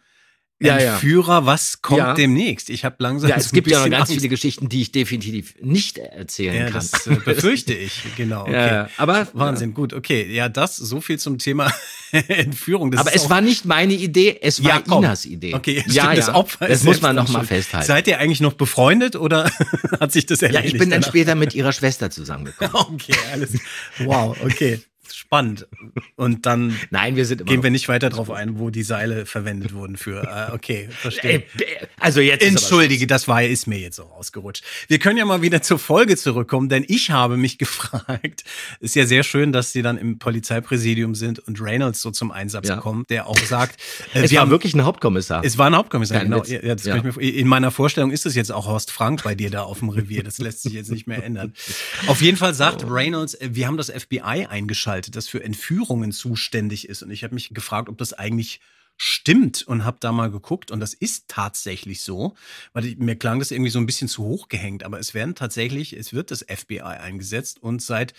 [0.66, 0.94] Ja, ja.
[0.94, 2.14] Entführer, was kommt Ja.
[2.14, 2.70] demnächst?
[2.70, 4.14] Ich habe langsam Ja, es gibt ja noch ganz Angst.
[4.14, 6.74] viele Geschichten, die ich definitiv nicht erzählen Ja, kann.
[6.92, 8.42] das äh, befürchte ich, genau.
[8.42, 8.54] Okay.
[8.54, 8.90] Ja, ja.
[8.98, 10.26] aber Wahnsinn, gut, okay.
[10.32, 11.72] Ja, das, so viel zum Thema
[12.12, 12.92] Entführung.
[12.92, 15.04] Das aber es war nicht meine Idee, es war Ja, komm.
[15.04, 15.54] Inas Idee.
[15.54, 16.36] Okay, ja, stimmt, das ja.
[16.36, 17.48] Opfer das muss man dann noch mal schuld.
[17.50, 17.88] festhalten.
[17.88, 19.52] Seid ihr eigentlich noch befreundet oder
[20.00, 20.74] hat sich das ja, erledigt?
[20.74, 21.08] ich bin dann danach?
[21.12, 22.72] später mit ihrer Schwester zusammengekommen.
[22.96, 23.52] Okay, alles.
[24.00, 24.80] Wow, okay.
[25.14, 25.68] Spannend.
[26.16, 29.74] Und dann Nein, wir sind gehen wir nicht weiter darauf ein, wo die Seile verwendet
[29.74, 30.24] wurden für.
[30.24, 31.44] Äh, okay, verstehe.
[32.00, 34.64] Also jetzt Entschuldige, das war ist mir jetzt auch ausgerutscht.
[34.88, 38.44] Wir können ja mal wieder zur Folge zurückkommen, denn ich habe mich gefragt.
[38.80, 42.68] Ist ja sehr schön, dass sie dann im Polizeipräsidium sind und Reynolds so zum Einsatz
[42.70, 42.78] Ja.
[42.78, 43.80] kommt, der auch sagt,
[44.14, 45.44] äh, Es wir war haben wirklich ein Hauptkommissar.
[45.44, 46.44] es war ein Hauptkommissar, Kein genau.
[46.46, 47.02] Ja, Ja.
[47.02, 49.90] mir, in meiner Vorstellung ist es jetzt auch Horst Frank bei dir da auf dem
[49.90, 50.24] Revier.
[50.24, 51.54] Das lässt sich jetzt nicht mehr ändern.
[52.08, 52.88] Auf jeden Fall sagt Oh.
[52.90, 57.04] Reynolds, äh, wir haben das FBI eingeschaltet, das für Entführungen zuständig ist.
[57.04, 58.60] Und ich habe mich gefragt, ob das eigentlich
[58.98, 60.72] stimmt und habe da mal geguckt.
[60.72, 62.36] Und das ist tatsächlich so,
[62.74, 65.36] weil ich, mir klang das irgendwie so ein bisschen zu hoch gehängt, aber es werden
[65.36, 67.62] tatsächlich, es wird das FBI eingesetzt.
[67.62, 68.14] Und seit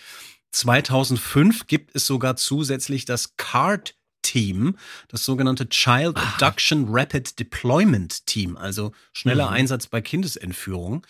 [0.53, 8.57] 2005 gibt es sogar zusätzlich das CARD Team, das sogenannte Child Abduction Rapid Deployment Team,
[8.57, 11.07] also schneller Einsatz bei Kindesentführung.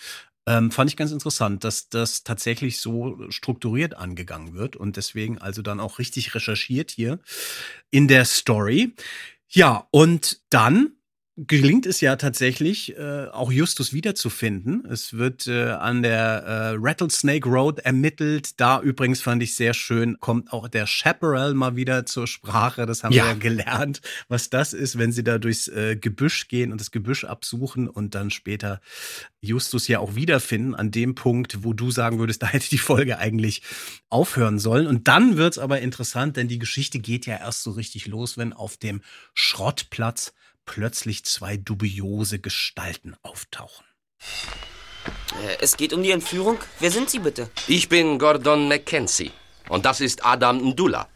[0.47, 5.61] Ähm, fand ich ganz interessant, dass das tatsächlich so strukturiert angegangen wird und deswegen also
[5.63, 7.19] dann auch richtig recherchiert hier
[7.91, 8.95] in der Story.
[9.49, 10.96] Ja, und dann
[11.39, 14.87] gelingt es ja tatsächlich, äh, auch Justus wiederzufinden.
[14.87, 18.59] Es wird äh, an der äh, Rattlesnake Road ermittelt.
[18.59, 22.87] Da übrigens fand ich sehr schön, kommt auch der Chaparral mal wieder zur Sprache.
[22.87, 23.25] Das haben Ja.
[23.25, 26.91] wir ja gelernt, was das ist, wenn sie da durchs äh, Gebüsch gehen und das
[26.91, 28.81] Gebüsch absuchen und dann später
[29.43, 33.19] Justus ja auch wiederfinden an dem Punkt, wo du sagen würdest, da hätte die Folge
[33.19, 33.61] eigentlich
[34.09, 34.87] aufhören sollen.
[34.87, 38.55] Und dann wird's aber interessant, denn die Geschichte geht ja erst so richtig los, wenn
[38.55, 39.03] auf dem
[39.35, 40.33] Schrottplatz
[40.67, 43.87] plötzlich zwei dubiose Gestalten auftauchen.
[45.43, 46.59] Äh, es geht um die Entführung.
[46.81, 47.49] Wer sind Sie bitte?
[47.67, 49.31] Ich bin Gordon Mackenzie
[49.69, 51.09] und das ist Adam Ndula.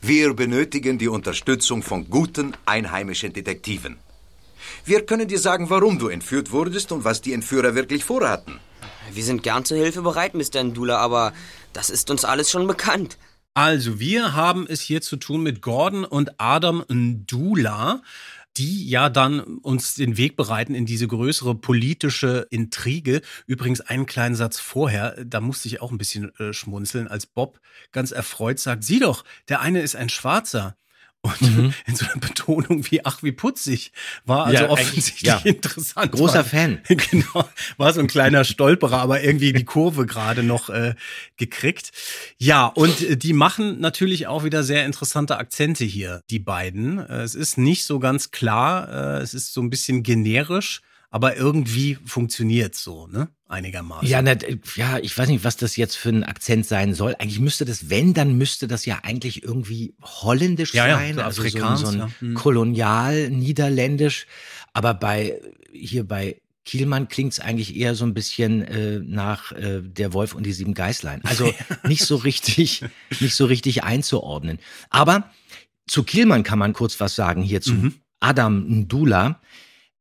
[0.00, 3.98] Wir benötigen die Unterstützung von guten einheimischen Detektiven.
[4.84, 8.60] Wir können dir sagen, warum du entführt wurdest und was die Entführer wirklich vorhatten.
[9.12, 10.62] Wir sind gern zur Hilfe bereit, Mr.
[10.62, 11.32] Ndula, aber
[11.72, 13.18] das ist uns alles schon bekannt.
[13.54, 18.02] Also, wir haben es hier zu tun mit Gordon und Adam Ndula,
[18.56, 23.22] die ja dann uns den Weg bereiten in diese größere politische Intrige.
[23.46, 27.60] Übrigens einen kleinen Satz vorher, da musste ich auch ein bisschen äh, schmunzeln, als Bob
[27.92, 30.76] ganz erfreut sagt, sieh doch, der eine ist ein Schwarzer.
[31.22, 31.74] Und Mhm.
[31.86, 33.92] in so einer Betonung wie, ach, wie putzig.
[34.24, 35.38] War also Ja, offensichtlich ja.
[35.44, 36.12] interessant.
[36.12, 36.80] Großer war, Fan.
[36.88, 37.48] Genau.
[37.76, 40.94] War so ein kleiner Stolperer, aber irgendwie die Kurve gerade noch äh,
[41.36, 41.92] gekriegt.
[42.38, 46.98] Ja, und äh, die machen natürlich auch wieder sehr interessante Akzente hier, die beiden.
[46.98, 51.36] Äh, es ist nicht so ganz klar, äh, es ist so ein bisschen generisch, aber
[51.36, 53.28] irgendwie funktioniert so, ne?
[53.48, 54.06] Einigermaßen.
[54.06, 54.36] Ja, na,
[54.76, 57.16] ja, ich weiß nicht, was das jetzt für ein Akzent sein soll.
[57.18, 61.22] Eigentlich müsste das, wenn, dann müsste das ja eigentlich irgendwie holländisch Ja, ja, sein, so
[61.22, 62.10] also so, so ein ja.
[62.20, 62.34] Hm.
[62.34, 64.26] kolonial niederländisch.
[64.72, 65.40] Aber bei
[65.72, 70.44] hier bei Kielmann klingt's eigentlich eher so ein bisschen äh, nach äh, der Wolf und
[70.44, 71.22] die sieben Geißlein.
[71.24, 71.52] Also
[71.84, 72.84] nicht so richtig,
[73.18, 74.60] nicht so richtig einzuordnen.
[74.90, 75.28] Aber
[75.88, 77.94] zu Kielmann kann man kurz was sagen hier zu Mhm.
[78.20, 79.40] Adam Ndula.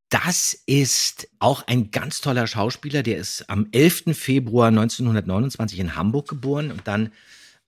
[0.09, 3.03] Das ist auch ein ganz toller Schauspieler.
[3.03, 4.17] Der ist am 11.
[4.17, 7.11] Februar 1929 in Hamburg geboren und dann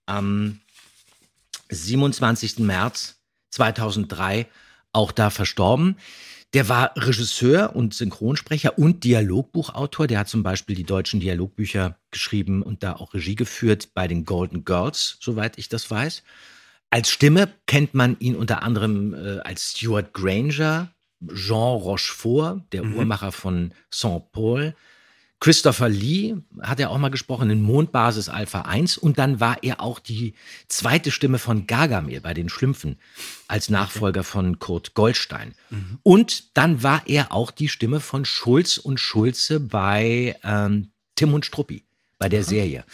[0.08, 0.60] am
[1.70, 2.60] 27.
[2.60, 3.18] März
[3.52, 4.48] 2003
[4.92, 5.98] auch da verstorben.
[6.54, 10.08] Der war Regisseur und Synchronsprecher und Dialogbuchautor.
[10.08, 14.26] Der hat zum Beispiel die deutschen Dialogbücher geschrieben und da auch Regie geführt bei den
[14.26, 16.24] Golden Girls, soweit ich das weiß.
[16.90, 20.92] Als Stimme kennt man ihn unter anderem äh, als Stuart Granger,
[21.34, 24.76] Jean Rochefort, der Uhrmacher von Saint-Paul.
[25.40, 29.82] Christopher Lee hat er auch mal gesprochen in Mondbasis Alpha 1 und dann war er
[29.82, 30.36] auch die
[30.68, 33.00] zweite Stimme von Gargamel bei den Schlümpfen
[33.48, 35.56] als Nachfolger von Kurt Goldstein.
[36.04, 41.44] Und dann war er auch die Stimme von Schulz und Schulze bei ähm, Tim und
[41.44, 41.86] Struppi,
[42.22, 42.86] bei der Serie.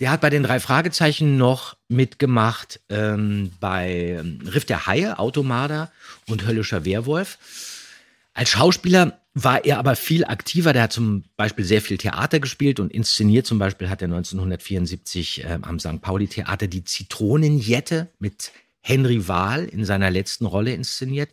[0.00, 5.92] Der hat bei den drei Fragezeichen noch mitgemacht ähm, bei ähm, Riff der Haie, Automarder
[6.28, 7.36] und Höllischer Werwolf.
[8.32, 10.72] Als Schauspieler war er aber viel aktiver.
[10.72, 13.44] Der hat zum Beispiel sehr viel Theater gespielt und inszeniert.
[13.44, 16.00] Zum Beispiel hat er 1974 äh, am St.
[16.00, 18.50] Pauli Theater die Zitronenjette mit
[18.80, 21.28] Henry Wahl in seiner letzten Rolle inszeniert.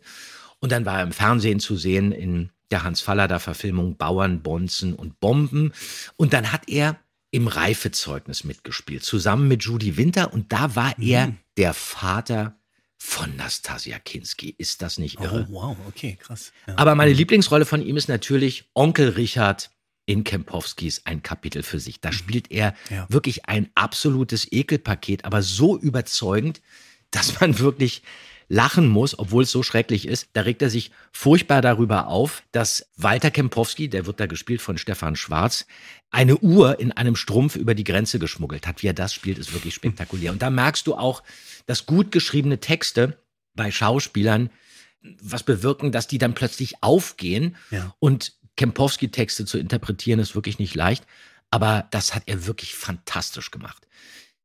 [0.58, 4.92] Und dann war er im Fernsehen zu sehen in der Hans Fallader Verfilmung Bauern, Bonzen
[4.92, 5.72] und Bomben.
[6.18, 6.98] Und dann hat er
[7.32, 10.32] im Reifezeugnis mitgespielt, zusammen mit Judy Winter.
[10.32, 12.56] Und da war er der Vater
[12.98, 14.54] von Nastasia Kinski.
[14.56, 15.48] Ist das nicht irre?
[15.50, 16.52] Oh, wow, okay, krass.
[16.68, 16.74] Ja.
[16.76, 19.70] Aber meine Lieblingsrolle von ihm ist natürlich Onkel Richard
[20.04, 22.00] in Kempowskis ein Kapitel für sich.
[22.00, 23.06] Da spielt er Ja.
[23.08, 26.60] wirklich ein absolutes Ekelpaket, aber so überzeugend,
[27.10, 28.02] dass man wirklich
[28.52, 30.28] lachen muss, obwohl es so schrecklich ist.
[30.34, 34.76] Da regt er sich furchtbar darüber auf, dass Walter Kempowski, der wird da gespielt von
[34.76, 35.66] Stefan Schwarz,
[36.10, 38.82] eine Uhr in einem Strumpf über die Grenze geschmuggelt hat.
[38.82, 40.32] Wie er das spielt, ist wirklich spektakulär.
[40.32, 41.22] Und da merkst du auch,
[41.64, 43.16] dass gut geschriebene Texte
[43.54, 44.50] bei Schauspielern
[45.00, 47.56] was bewirken, dass die dann plötzlich aufgehen.
[47.70, 47.94] Ja.
[48.00, 51.06] Und Kempowski-Texte zu interpretieren ist wirklich nicht leicht.
[51.50, 53.86] Aber das hat er wirklich fantastisch gemacht.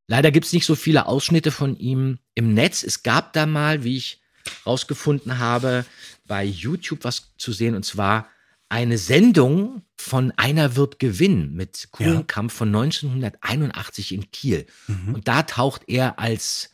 [0.08, 2.84] Leider gibt es nicht so viele Ausschnitte von ihm im Netz.
[2.84, 4.22] Es gab da mal, wie ich
[4.66, 5.86] rausgefunden habe,
[6.26, 7.76] bei YouTube was zu sehen.
[7.76, 8.30] Und zwar
[8.70, 14.66] eine Sendung von Einer wird gewinnen mit Kuhlenkampf von 1981 in Kiel.
[15.14, 16.72] Und da taucht er als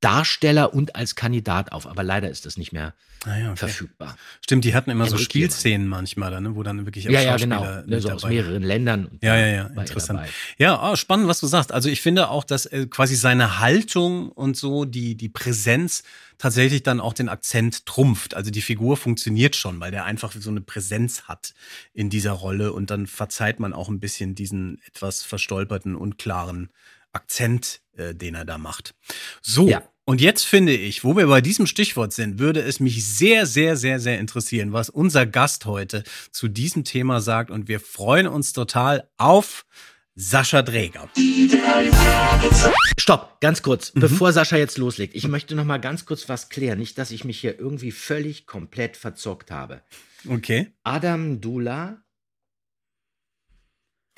[0.00, 1.86] Darsteller und als Kandidat auf.
[1.86, 3.56] Aber leider ist das nicht mehr Ah, ja, okay.
[3.56, 4.16] verfügbar.
[4.44, 5.50] Stimmt, die hatten immer so Henrik Kielmann.
[5.50, 7.64] Spielszenen manchmal, da, ne, wo dann wirklich auch Ja, ja, genau.
[7.64, 9.06] Ne, mit so aus mehreren Ländern.
[9.06, 10.20] Und Ja, ja, ja, er interessant.
[10.56, 11.72] Ja, ah, spannend, was du sagst.
[11.72, 16.04] Also ich finde auch, dass äh, quasi seine Haltung und so, die, die Präsenz
[16.38, 18.34] tatsächlich dann auch den Akzent trumpft.
[18.34, 21.54] Also die Figur funktioniert schon, weil der einfach so eine Präsenz hat
[21.92, 26.70] in dieser Rolle und dann verzeiht man auch ein bisschen diesen etwas verstolperten, unklaren
[27.12, 28.94] Akzent, äh, den er da macht.
[29.42, 29.68] So.
[29.68, 29.82] Ja.
[30.04, 33.76] Und jetzt finde ich, wo wir bei diesem Stichwort sind, würde es mich sehr, sehr,
[33.76, 37.50] sehr, sehr interessieren, was unser Gast heute zu diesem Thema sagt.
[37.50, 39.66] Und wir freuen uns total auf
[40.14, 41.10] Sascha Dräger.
[42.98, 44.00] Stopp, ganz kurz, Mhm.
[44.00, 45.14] bevor Sascha jetzt loslegt.
[45.14, 48.46] Ich möchte noch mal ganz kurz was klären, nicht, dass ich mich hier irgendwie völlig
[48.46, 49.82] komplett verzockt habe.
[50.28, 50.72] Okay.
[50.84, 52.02] Adam Dula,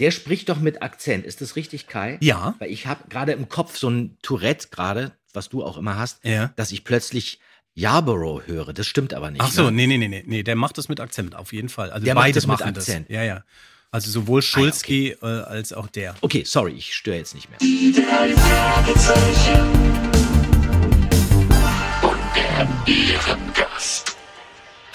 [0.00, 1.24] der spricht doch mit Akzent.
[1.26, 2.18] Ist das richtig, Kai?
[2.20, 2.54] Ja.
[2.58, 6.24] Weil ich habe gerade im Kopf so ein Tourette gerade, was du auch immer hast,
[6.24, 6.52] Ja.
[6.56, 7.38] dass ich plötzlich
[7.74, 8.72] Yarborough höre.
[8.72, 9.40] Das stimmt aber nicht.
[9.42, 9.72] Ach so, ne?
[9.72, 11.90] nee, nee, nee, nee, nee, der macht das mit Akzent, auf jeden Fall.
[11.92, 13.08] Also Der macht beide das mit machen Akzent.
[13.08, 13.14] Das.
[13.14, 13.44] Ja, ja.
[13.92, 16.14] Also sowohl Schulzki äh, als auch der.
[16.20, 17.58] Okay, sorry, ich störe jetzt nicht mehr.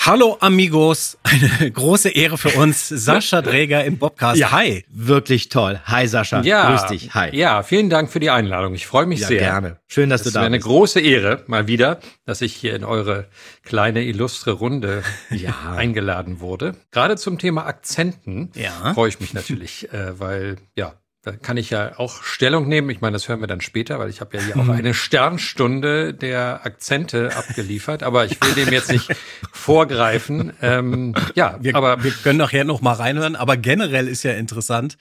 [0.05, 4.51] Hallo Amigos, eine große Ehre für uns, Sascha Dräger im Podcast.
[4.51, 4.85] Hi.
[4.87, 5.81] Wirklich toll.
[5.85, 7.15] Hi Sascha, Ja, grüß dich.
[7.15, 7.35] Hi.
[7.35, 8.75] Ja, vielen Dank für die Einladung.
[8.75, 9.39] Ich freue mich Ja, sehr.
[9.39, 9.79] gerne.
[9.87, 10.67] Schön, dass Es du da wäre eine bist.
[10.67, 13.25] große Ehre, mal wieder, dass ich hier in eure
[13.63, 15.55] kleine illustre Runde Ja.
[15.75, 16.75] eingeladen wurde.
[16.91, 18.93] Gerade zum Thema Akzenten Ja.
[18.93, 20.93] freue ich mich natürlich, äh, weil ja
[21.25, 22.91] Da kann ich ja auch Stellung nehmen.
[22.91, 26.13] Ich meine, das hören wir dann später, weil ich habe ja hier auch eine Sternstunde
[26.13, 28.03] der Akzente abgeliefert.
[28.03, 29.09] Aber ich will dem jetzt nicht
[29.51, 30.53] vorgreifen.
[30.61, 34.99] Ähm, ja, Wir, aber wir können nachher noch mal reinhören, aber generell ist ja interessant.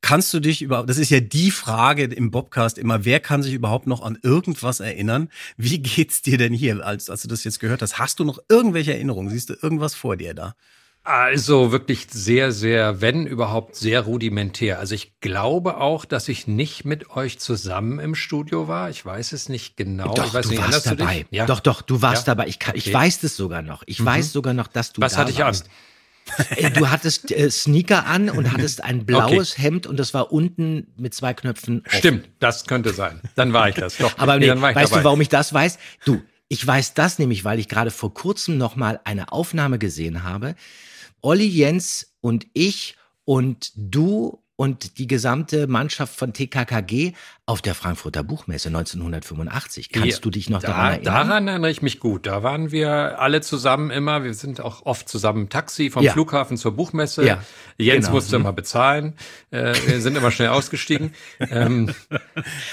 [0.00, 3.54] Kannst du dich überhaupt, das ist ja die Frage im Bobcast immer, wer kann sich
[3.54, 5.28] überhaupt noch an irgendwas erinnern?
[5.56, 8.00] Wie geht's dir denn hier, als, als du das jetzt gehört hast?
[8.00, 9.30] Hast du noch irgendwelche Erinnerungen?
[9.30, 10.56] Siehst du irgendwas vor dir da?
[11.12, 14.78] Also wirklich sehr, sehr, wenn überhaupt, sehr rudimentär.
[14.78, 18.90] Also ich glaube auch, dass ich nicht mit euch zusammen im Studio war.
[18.90, 20.14] Ich weiß es nicht genau.
[20.14, 21.26] Doch, ich weiß du nicht, warst dabei.
[21.30, 21.46] Ja.
[21.46, 22.34] Doch, doch, du warst Ja?
[22.34, 22.46] dabei.
[22.48, 22.94] Ich, kann, ich Okay.
[22.94, 23.82] weiß das sogar noch.
[23.86, 25.46] Ich weiß sogar noch, dass du Was da hatte ich an?
[25.46, 25.68] warst.
[26.50, 30.86] Äh, Du hattest äh, Sneaker an und hattest ein blaues Hemd und das war unten
[30.96, 31.82] mit zwei Knöpfen.
[31.86, 31.98] offen.
[31.98, 33.20] Stimmt, das könnte sein.
[33.34, 33.96] Dann war ich das.
[33.96, 34.16] Doch.
[34.18, 35.00] Aber nee, dann war ich weißt dabei.
[35.00, 35.78] du, warum ich das weiß?
[36.04, 40.22] Du, ich weiß das nämlich, weil ich gerade vor kurzem noch mal eine Aufnahme gesehen
[40.22, 40.54] habe.
[41.22, 47.14] Olli Jens und ich und du und die gesamte Mannschaft von TKKG
[47.50, 49.90] auf der Frankfurter Buchmesse 1985.
[49.90, 51.04] Kannst Ja, du dich noch da, daran erinnern?
[51.04, 52.26] Daran erinnere ich mich gut.
[52.26, 54.22] Da waren wir alle zusammen immer.
[54.22, 56.12] Wir sind auch oft zusammen im Taxi vom Ja.
[56.12, 57.26] Flughafen zur Buchmesse.
[57.26, 57.42] Ja,
[57.76, 58.14] Jens genau.
[58.16, 59.14] musste immer bezahlen.
[59.50, 61.12] Äh, wir sind immer schnell ausgestiegen.
[61.50, 61.92] ähm,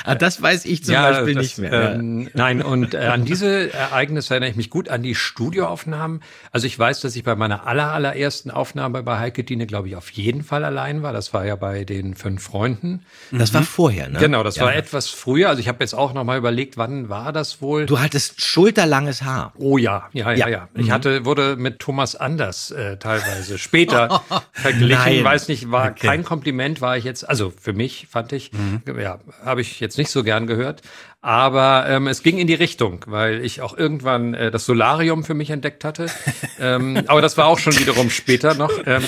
[0.04, 1.96] Ah, das weiß ich zum Beispiel das, nicht mehr.
[1.96, 6.22] Ähm, nein, und äh, an diese Ereignisse erinnere ich mich gut, an die Studioaufnahmen.
[6.52, 9.96] Also ich weiß, dass ich bei meiner aller, allerersten Aufnahme bei Heike Diene, glaube ich,
[9.96, 11.14] auf jeden Fall allein war.
[11.14, 13.02] Das war ja bei den fünf Freunden.
[13.32, 14.20] Das war vorher, ne?
[14.20, 14.67] Genau, das Ja.
[14.68, 15.50] War etwas früher.
[15.50, 17.86] Also ich habe jetzt auch noch mal überlegt, wann war das wohl?
[17.86, 19.54] Du hattest schulterlanges Haar.
[19.58, 20.48] Oh ja, ja, ja, Ja.
[20.48, 20.70] ja.
[20.76, 20.92] Ich Mhm.
[20.92, 24.22] hatte, wurde mit Thomas Anders äh, teilweise später
[24.54, 24.98] verglichen.
[25.18, 25.24] Nein.
[25.24, 26.08] Weiß nicht, war Okay.
[26.08, 28.82] kein Kompliment, war ich jetzt, also für mich fand ich, Mhm.
[29.00, 30.82] ja, habe ich jetzt nicht so gern gehört.
[31.22, 35.34] Aber ähm, es ging in die Richtung, weil ich auch irgendwann äh, das Solarium für
[35.34, 36.06] mich entdeckt hatte.
[36.60, 38.72] ähm, aber das war auch schon wiederum später noch.
[38.86, 39.04] Ähm,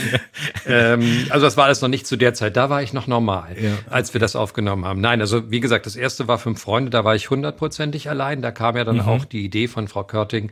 [0.65, 2.58] ähm, also das war alles noch nicht zu der Zeit.
[2.58, 3.56] Da war ich noch normal,
[3.89, 5.02] als wir das aufgenommen haben.
[5.02, 8.41] Nein, also wie gesagt, das erste war fünf Freunde, da war ich hundertprozentig allein.
[8.41, 9.02] Da kam ja dann Mhm.
[9.08, 10.52] auch die Idee von Frau Körting,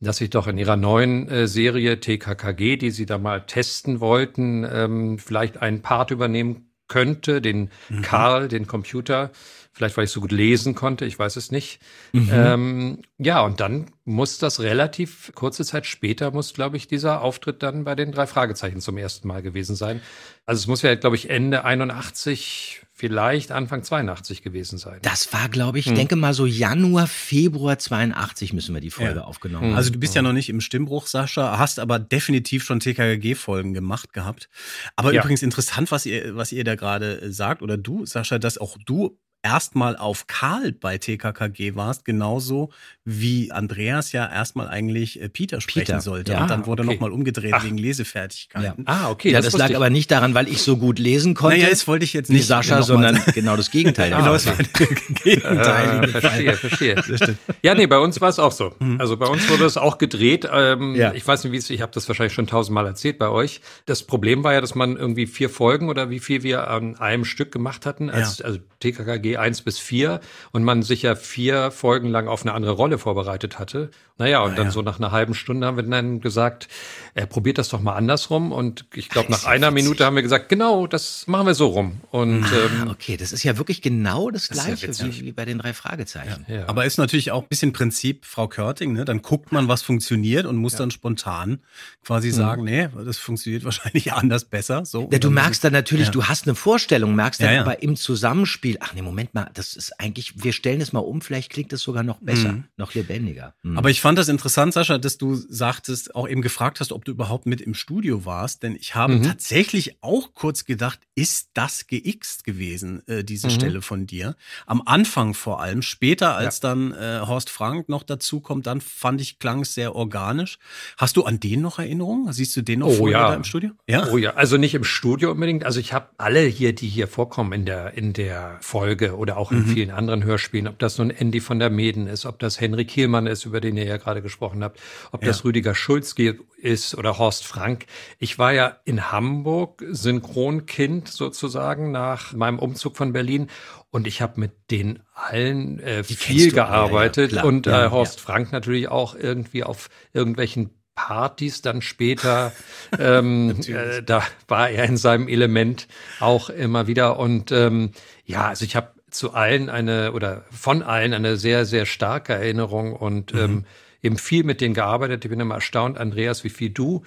[0.00, 4.64] dass ich doch in ihrer neuen äh, Serie TKKG, die sie da mal testen wollten,
[4.72, 8.02] ähm, vielleicht einen Part übernehmen könnte, den Mhm.
[8.02, 9.30] Karl, den Computer.
[9.74, 11.80] Vielleicht, weil ich so gut lesen konnte, ich weiß es nicht.
[12.12, 12.28] Mhm.
[12.30, 17.62] Ähm, ja, und dann muss das relativ kurze Zeit später, muss, glaube ich, dieser Auftritt
[17.62, 20.02] dann bei den drei Fragezeichen zum ersten Mal gewesen sein.
[20.44, 24.98] Also es muss ja, glaube ich, Ende 81, vielleicht Anfang 82 gewesen sein.
[25.02, 25.94] Das war, glaube ich, Hm.
[25.94, 29.24] denke mal so Januar, Februar 82 müssen wir die Folge Ja.
[29.24, 29.74] aufgenommen haben.
[29.74, 34.12] Also du bist ja noch nicht im Stimmbruch, Sascha, hast aber definitiv schon TKG-Folgen gemacht
[34.12, 34.50] gehabt.
[34.96, 35.22] Aber Ja.
[35.22, 39.18] übrigens interessant, was ihr, was ihr da gerade sagt, oder du, Sascha, dass auch du
[39.42, 42.70] erstmal auf Karl bei TKKG warst, genauso
[43.04, 46.32] wie Andreas ja erstmal eigentlich äh, Peter sprechen Peter, sollte.
[46.32, 46.42] ja.
[46.42, 46.92] Und dann wurde okay.
[46.94, 47.64] nochmal umgedreht Ach.
[47.64, 48.84] wegen Lesefertigkeiten.
[48.86, 49.30] Ah, okay.
[49.32, 49.76] ja, das, wusste lag ich.
[49.76, 51.56] aber nicht daran, weil ich so gut lesen konnte.
[51.56, 54.12] Naja, das wollte ich jetzt nicht Sascha, sondern genau das Gegenteil.
[54.22, 54.54] Genau, der
[55.24, 57.36] gegenteilige Ah, verstehe, verstehe.
[57.62, 58.74] Ja, nee, bei uns war es auch so.
[58.98, 60.48] Also bei uns wurde es auch gedreht.
[60.52, 61.12] Ähm, Ja.
[61.14, 63.60] Ich weiß nicht, wie es, ich habe das wahrscheinlich schon tausendmal erzählt bei euch.
[63.86, 67.24] Das Problem war ja, dass man irgendwie vier Folgen oder wie viel wir an einem
[67.24, 70.20] Stück gemacht hatten, als, also TKKG 1 bis 4
[70.52, 73.90] und man sich ja vier Folgen lang auf eine andere Rolle vorbereitet hatte.
[74.22, 76.68] Naja, und dann so nach einer halben Stunde haben wir dann gesagt,
[77.14, 78.52] äh, probiert das doch mal andersrum.
[78.52, 82.00] Und ich glaube, nach einer Minute haben wir gesagt, genau, das machen wir so rum.
[82.12, 85.20] Und ähm, Ah, okay, das ist ja wirklich genau das ja gleiche witzig.
[85.22, 86.46] wie, wie bei den drei Fragezeichen.
[86.46, 86.68] ja.
[86.68, 89.04] Aber ist natürlich auch ein bisschen Prinzip Frau Körting, ne?
[89.04, 91.58] Dann guckt man, was funktioniert und muss dann spontan
[92.04, 92.32] quasi Mhm.
[92.32, 94.84] sagen, nee, das funktioniert wahrscheinlich anders besser.
[94.86, 95.08] So.
[95.12, 96.12] Ja, du merkst dann natürlich, Ja.
[96.12, 97.60] du hast eine Vorstellung, merkst dann Ja, ja.
[97.62, 101.20] aber im Zusammenspiel, ach nee, Moment mal, das ist eigentlich, wir stellen es mal um,
[101.22, 102.64] vielleicht klingt es sogar noch besser, Mhm.
[102.76, 103.54] noch lebendiger.
[103.62, 103.78] Mhm.
[103.78, 107.12] Aber ich fand das interessant, Sascha, dass du sagtest, auch eben gefragt hast, ob du
[107.12, 108.62] überhaupt mit im Studio warst.
[108.62, 109.22] Denn ich habe Mhm.
[109.24, 113.52] tatsächlich auch kurz gedacht, ist das geixt gewesen, äh, diese Mhm.
[113.52, 114.36] Stelle von dir?
[114.66, 115.82] Am Anfang vor allem.
[115.82, 120.58] Später, als dann äh, Horst Frank noch dazukommt, dann fand ich, klang es sehr organisch.
[120.96, 122.32] Hast du an den noch Erinnerungen?
[122.32, 123.28] Siehst du den noch Oh vor dir ja.
[123.28, 123.70] da im Studio?
[123.88, 124.06] Ja.
[124.10, 125.64] Oh ja, also nicht im Studio unbedingt.
[125.64, 129.52] Also ich habe alle hier, die hier vorkommen in der in der Folge oder auch
[129.52, 129.66] in Mhm.
[129.66, 133.26] vielen anderen Hörspielen, ob das nun Andy von der Meden ist, ob das Henry Kielmann
[133.26, 134.80] ist, über den ihr ja gerade gesprochen habt,
[135.12, 135.28] ob Ja.
[135.28, 137.86] das Rüdiger Schulzke ist oder Horst Frank.
[138.18, 143.48] Ich war ja in Hamburg Synchronkind sozusagen nach meinem Umzug von Berlin
[143.90, 147.86] und ich habe mit den allen äh, kennst viel du alle, ja, gearbeitet und Ja,
[147.86, 152.52] äh, Horst Frank natürlich auch irgendwie auf irgendwelchen Partys dann später.
[152.98, 155.88] ähm, äh, da war er in seinem Element
[156.20, 157.18] auch immer wieder.
[157.18, 157.92] Und ähm,
[158.24, 162.94] ja, also ich habe zu allen eine oder von allen eine sehr, sehr starke Erinnerung
[162.94, 163.64] und ähm,
[164.02, 165.24] eben viel mit denen gearbeitet.
[165.24, 167.02] Ich bin immer erstaunt, Andreas, wie viel du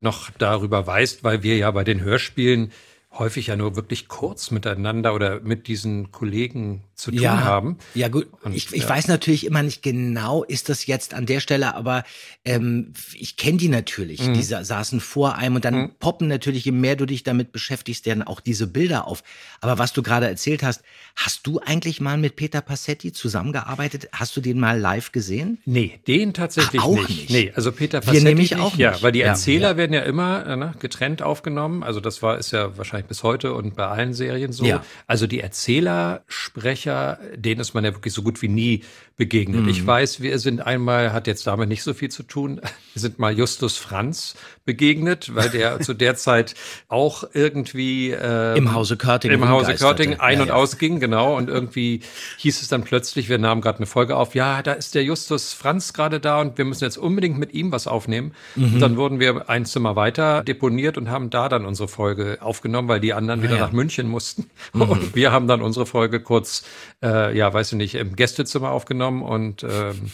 [0.00, 2.72] noch darüber weißt, weil wir ja bei den Hörspielen
[3.12, 7.78] häufig ja nur wirklich kurz miteinander oder mit diesen Kollegen zu tun ja, haben.
[7.94, 8.88] Ja gut, Und, ich, ich ja.
[8.88, 12.04] weiß natürlich immer nicht genau, ist das jetzt an der Stelle, aber
[12.44, 14.26] ähm, ich kenne die natürlich.
[14.26, 14.34] Mhm.
[14.34, 15.90] Die sa- saßen vor einem und dann Mhm.
[15.98, 19.22] poppen natürlich, je mehr du dich damit beschäftigst, dann auch diese Bilder auf.
[19.60, 20.82] Aber was du gerade erzählt hast,
[21.16, 24.08] hast du eigentlich mal mit Peter Passetti zusammengearbeitet?
[24.12, 25.58] Hast du den mal live gesehen?
[25.64, 27.08] Nee, den tatsächlich Ach, auch nicht.
[27.08, 27.30] nicht.
[27.30, 28.60] Nee, also Peter Wir Passetti nämlich nicht.
[28.60, 29.02] auch Ja, nicht.
[29.02, 29.76] weil die Ja, Erzähler ja.
[29.76, 31.82] werden ja immer äh, ne, getrennt aufgenommen.
[31.82, 34.64] Also das war ist ja wahrscheinlich bis heute und bei allen Serien so.
[34.64, 34.84] Ja.
[35.06, 36.89] Also die Erzählersprecher,
[37.36, 38.84] denen ist man ja wirklich so gut wie nie
[39.20, 39.64] begegnet.
[39.64, 39.68] Mhm.
[39.68, 42.58] Ich weiß, wir sind einmal, hat jetzt damit nicht so viel zu tun,
[42.94, 46.54] wir sind mal Justus Franz begegnet, weil der zu der Zeit
[46.88, 49.74] auch irgendwie ähm, Im Hause Körting im Hause.
[49.74, 50.54] Körting ein- Ja, und ja.
[50.54, 51.36] ausging, genau.
[51.36, 52.00] Und irgendwie
[52.38, 55.52] hieß es dann plötzlich, wir nahmen gerade eine Folge auf, ja, da ist der Justus
[55.52, 58.32] Franz gerade da und wir müssen jetzt unbedingt mit ihm was aufnehmen.
[58.56, 58.74] Mhm.
[58.74, 62.88] Und dann wurden wir ein Zimmer weiter deponiert und haben da dann unsere Folge aufgenommen,
[62.88, 63.66] weil die anderen wieder ja.
[63.66, 64.48] nach München mussten.
[64.72, 64.80] Mhm.
[64.80, 66.64] Und wir haben dann unsere Folge kurz,
[67.02, 70.10] äh, ja, weiß ich nicht, im Gästezimmer aufgenommen und ähm,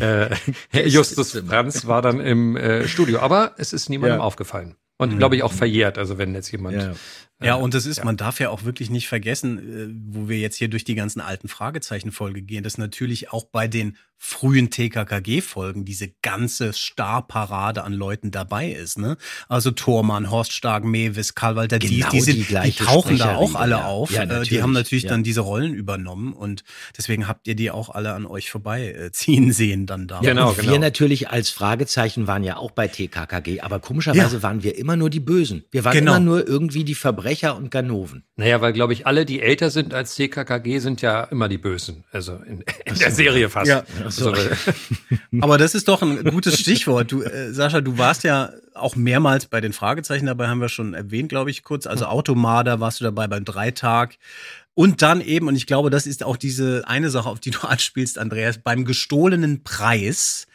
[0.00, 0.30] äh,
[0.86, 3.20] Justus Franz war dann im äh, Studio.
[3.20, 4.24] Aber es ist niemandem Ja.
[4.24, 4.76] aufgefallen.
[4.98, 6.92] Und glaube ich auch verjährt, also wenn jetzt jemand Ja.
[7.42, 10.56] Ja, und das ist, man darf ja auch wirklich nicht vergessen, äh, wo wir jetzt
[10.56, 16.10] hier durch die ganzen alten Fragezeichen-Folge gehen, dass natürlich auch bei den frühen TKKG-Folgen diese
[16.20, 18.98] ganze Starparade an Leuten dabei ist.
[18.98, 19.16] Ne?
[19.48, 23.54] Also Thormann, Horst Stark, Mewis, Karl-Walter Dies, Genau die, sind, die die, tauchen da auch
[23.54, 23.84] alle ja.
[23.86, 24.10] auf.
[24.10, 25.08] Ja, Äh, die haben natürlich ja.
[25.10, 26.64] dann diese Rollen übernommen und
[26.98, 30.16] deswegen habt ihr die auch alle an euch vorbeiziehen sehen dann da.
[30.20, 30.70] Ja, Genau, genau.
[30.70, 34.42] Wir natürlich als Fragezeichen waren ja auch bei TKKG, aber komischerweise Ja.
[34.42, 35.64] waren wir immer nur die Bösen.
[35.70, 36.12] Wir waren Genau.
[36.16, 38.24] immer nur irgendwie die Verbrecher und Ganoven.
[38.36, 42.04] Naja, weil, glaube ich, alle, die älter sind als CKKG, sind ja immer die Bösen.
[42.12, 43.68] Also in, in der Serie fast.
[43.68, 43.84] Ja.
[44.04, 44.34] Also,
[45.40, 47.12] Aber das ist doch ein gutes Stichwort.
[47.12, 50.94] Du, äh, Sascha, du warst ja auch mehrmals bei den Fragezeichen dabei, haben wir schon
[50.94, 51.86] erwähnt, glaube ich, kurz.
[51.86, 54.16] Also Automarder warst du dabei beim Dreitag.
[54.74, 57.60] Und dann eben, und ich glaube, das ist auch diese eine Sache, auf die du
[57.66, 60.46] anspielst, Andreas, beim gestohlenen Preis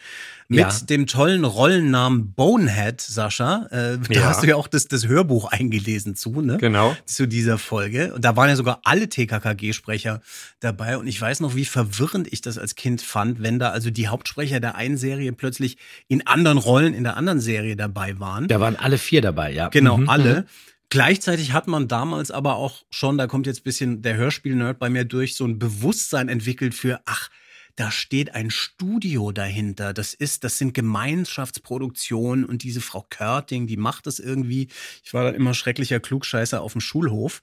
[0.48, 0.70] mit Ja.
[0.90, 3.66] dem tollen Rollennamen Bonehead, Sascha.
[3.72, 4.24] Äh, da Ja.
[4.26, 6.58] hast du ja auch das, das Hörbuch eingelesen zu, ne?
[6.58, 6.96] Genau.
[7.06, 8.14] Zu dieser Folge.
[8.14, 10.22] Und da waren ja sogar alle TKKG-Sprecher
[10.60, 10.98] dabei.
[10.98, 14.08] Und ich weiß noch, wie verwirrend ich das als Kind fand, wenn da also die
[14.08, 15.78] Hauptsprecher der einen Serie plötzlich
[16.08, 18.48] in anderen Rollen in der anderen Serie dabei waren.
[18.48, 19.70] Da waren alle vier dabei, ja.
[19.70, 20.10] Genau, Mhm.
[20.10, 20.46] alle.
[20.90, 24.90] Gleichzeitig hat man damals aber auch schon, da kommt jetzt ein bisschen der Hörspiel-Nerd bei
[24.90, 27.30] mir durch, so ein Bewusstsein entwickelt für, ach,
[27.76, 29.94] da steht ein Studio dahinter.
[29.94, 34.70] Das ist, das sind Gemeinschaftsproduktionen und diese Frau Körting, die macht das irgendwie.
[35.04, 37.42] Ich war dann immer schrecklicher Klugscheißer auf dem Schulhof.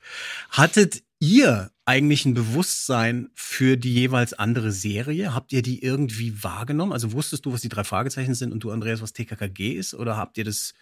[0.51, 5.35] Hattet ihr eigentlich ein Bewusstsein für die jeweils andere Serie?
[5.35, 6.93] Habt ihr die irgendwie wahrgenommen?
[6.93, 9.95] Also wusstest du, was die drei Fragezeichen sind und du, Andreas, was TKKG ist?
[9.95, 10.73] Oder habt ihr das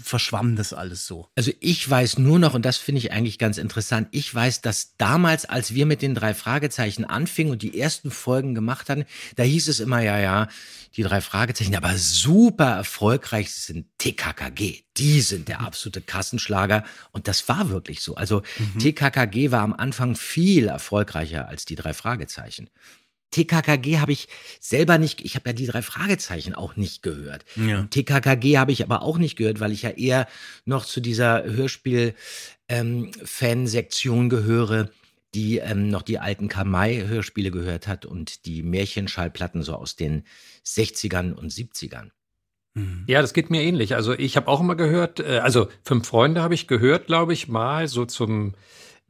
[0.00, 1.28] verschwamm das alles so?
[1.34, 4.96] Also ich weiß nur noch, und das finde ich eigentlich ganz interessant, ich weiß, dass
[4.96, 9.04] damals, als wir mit den drei Fragezeichen anfingen und die ersten Folgen gemacht hatten,
[9.36, 10.48] da hieß es immer, ja, ja,
[10.96, 14.82] die drei Fragezeichen, aber super erfolgreich sind TKKG.
[14.96, 16.84] Die sind der absolute Kassenschlager.
[17.10, 18.14] Und das war wirklich so.
[18.14, 18.42] Also
[18.78, 22.70] TKKG war am Anfang viel erfolgreicher als die drei Fragezeichen.
[23.34, 24.28] TKKG habe ich
[24.60, 27.44] selber nicht, ich habe ja die drei Fragezeichen auch nicht gehört.
[27.56, 27.88] Ja.
[27.90, 30.28] TKKG habe ich aber auch nicht gehört, weil ich ja eher
[30.64, 34.90] noch zu dieser Hörspiel-Fansektion gehöre,
[35.34, 40.22] die ähm, noch die alten Kamai-Hörspiele gehört hat und die Märchenschallplatten so aus den
[40.64, 42.10] 60ern und 70ern.
[43.08, 43.96] Ja, das geht mir ähnlich.
[43.96, 47.48] Also ich habe auch immer gehört, äh, also Fünf Freunde habe ich gehört, glaube ich,
[47.48, 48.54] mal so zum,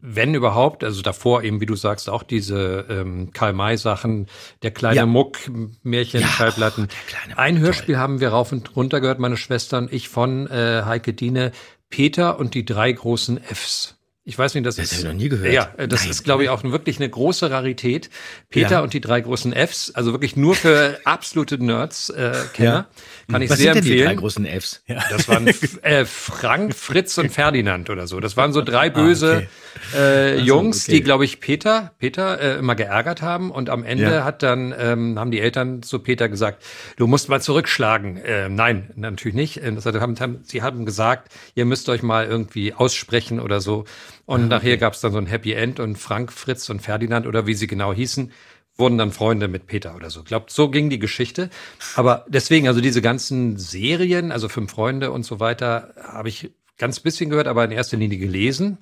[0.00, 4.26] wenn überhaupt, also davor eben, wie du sagst, auch diese ähm, Karl-May-Sachen,
[4.62, 5.06] der kleine Ja.
[5.06, 5.38] Muck,
[5.82, 6.88] Märchen, Ja, Schallplatten.
[6.90, 10.82] oh, Ein Hörspiel haben wir rauf und runter gehört, meine Schwester und ich, von äh,
[10.84, 11.52] Heike Diene,
[11.88, 13.96] Peter und die drei großen Fs.
[14.26, 14.98] Ich weiß nicht, das, Das ist.
[15.00, 15.52] ich noch nie gehört.
[15.52, 16.10] Ja, äh, das Nein.
[16.10, 18.08] ist, glaube ich, auch wirklich eine große Rarität.
[18.48, 18.80] Peter Ja.
[18.80, 22.88] und die drei großen Fs, also wirklich nur für absolute Nerds, äh, Kenner.
[23.30, 24.08] Kann ich Was sehr sind denn die empfehlen.
[24.16, 24.82] drei großen Fs?
[25.10, 25.46] Das waren
[25.82, 28.20] äh, Frank, Fritz und Ferdinand oder so.
[28.20, 29.46] Das waren so drei böse
[29.94, 30.96] äh, Jungs, okay.
[30.98, 33.50] die, glaube ich, Peter, Peter äh, immer geärgert haben.
[33.50, 34.24] Und am Ende Ja.
[34.24, 36.62] hat dann ähm, haben die Eltern zu Peter gesagt:
[36.96, 38.16] Du musst mal zurückschlagen.
[38.18, 39.56] Äh, nein, natürlich nicht.
[39.58, 43.84] Äh, Das haben, haben, sie haben gesagt, ihr müsst euch mal irgendwie aussprechen oder so.
[44.26, 47.46] Und nachher gab es dann so ein Happy End und Frank, Fritz und Ferdinand oder
[47.46, 48.32] wie sie genau hießen,
[48.76, 50.20] wurden dann Freunde mit Peter oder so.
[50.20, 51.50] Ich glaube, so ging die Geschichte.
[51.94, 57.00] Aber deswegen, also diese ganzen Serien, also Fünf Freunde und so weiter, habe ich ganz
[57.00, 58.78] bisschen gehört, aber in erster Linie gelesen.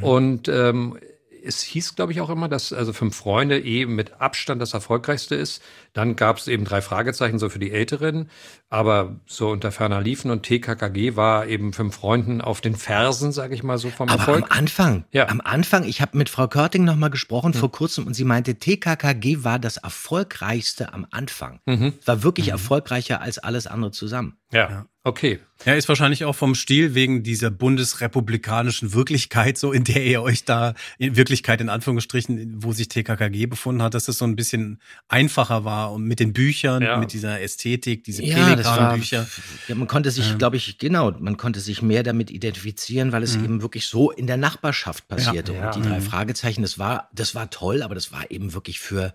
[0.00, 0.98] Und ähm,
[1.46, 5.36] es hieß, glaube ich, auch immer, dass also fünf Freunde eben mit Abstand das erfolgreichste
[5.36, 5.62] ist.
[5.92, 8.30] Dann gab es eben drei Fragezeichen so für die Älteren,
[8.68, 13.54] aber so unter ferner Liefen und TKKG war eben fünf Freunden auf den Fersen, sage
[13.54, 14.44] ich mal so vom Aber Erfolg.
[14.50, 15.28] am Anfang, Ja.
[15.28, 18.56] am Anfang, ich habe mit Frau Körting noch mal gesprochen vor kurzem und sie meinte,
[18.56, 21.60] TKKG war das erfolgreichste am Anfang.
[21.66, 21.92] Mhm.
[22.04, 24.36] War wirklich erfolgreicher als alles andere zusammen.
[24.52, 25.40] Ja, okay.
[25.64, 30.44] Ja, ist wahrscheinlich auch vom Stil wegen dieser bundesrepublikanischen Wirklichkeit, so in der ihr euch
[30.44, 34.80] da in Wirklichkeit in Anführungsstrichen, wo sich TKKG befunden hat, dass es so ein bisschen
[35.08, 36.96] einfacher war und mit den Büchern, Ja.
[36.98, 39.26] mit dieser Ästhetik, diese Ja, das war, Pelikan-Bücher.
[39.68, 43.36] ja, man konnte sich, glaube ich, genau, man konnte sich mehr damit identifizieren, weil es
[43.36, 45.52] eben wirklich so in der Nachbarschaft passierte.
[45.54, 45.66] Ja.
[45.70, 49.14] Und die drei Fragezeichen, das war, das war toll, aber das war eben wirklich für,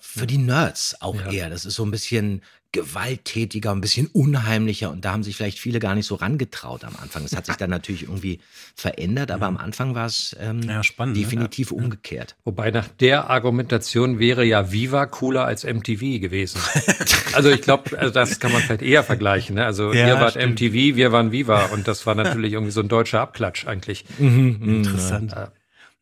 [0.00, 1.30] für die Nerds auch Ja.
[1.30, 1.50] eher.
[1.50, 2.42] Das ist so ein bisschen
[2.72, 6.94] gewalttätiger, ein bisschen unheimlicher und da haben sich vielleicht viele gar nicht so rangetraut am
[6.96, 7.24] Anfang.
[7.24, 8.40] Es hat sich dann natürlich irgendwie
[8.74, 11.22] verändert, aber am Anfang war es ähm, Ja, spannend, ne?
[11.22, 12.36] definitiv umgekehrt.
[12.44, 16.60] Wobei nach der Argumentation wäre ja Viva cooler als MTV gewesen.
[17.32, 19.56] also ich glaube, also das kann man vielleicht eher vergleichen.
[19.56, 19.64] Ne?
[19.64, 20.60] Also Ja, ihr wart stimmt.
[20.60, 24.04] MTV, wir waren Viva und das war natürlich irgendwie so ein deutscher Abklatsch eigentlich.
[24.18, 25.34] Interessant.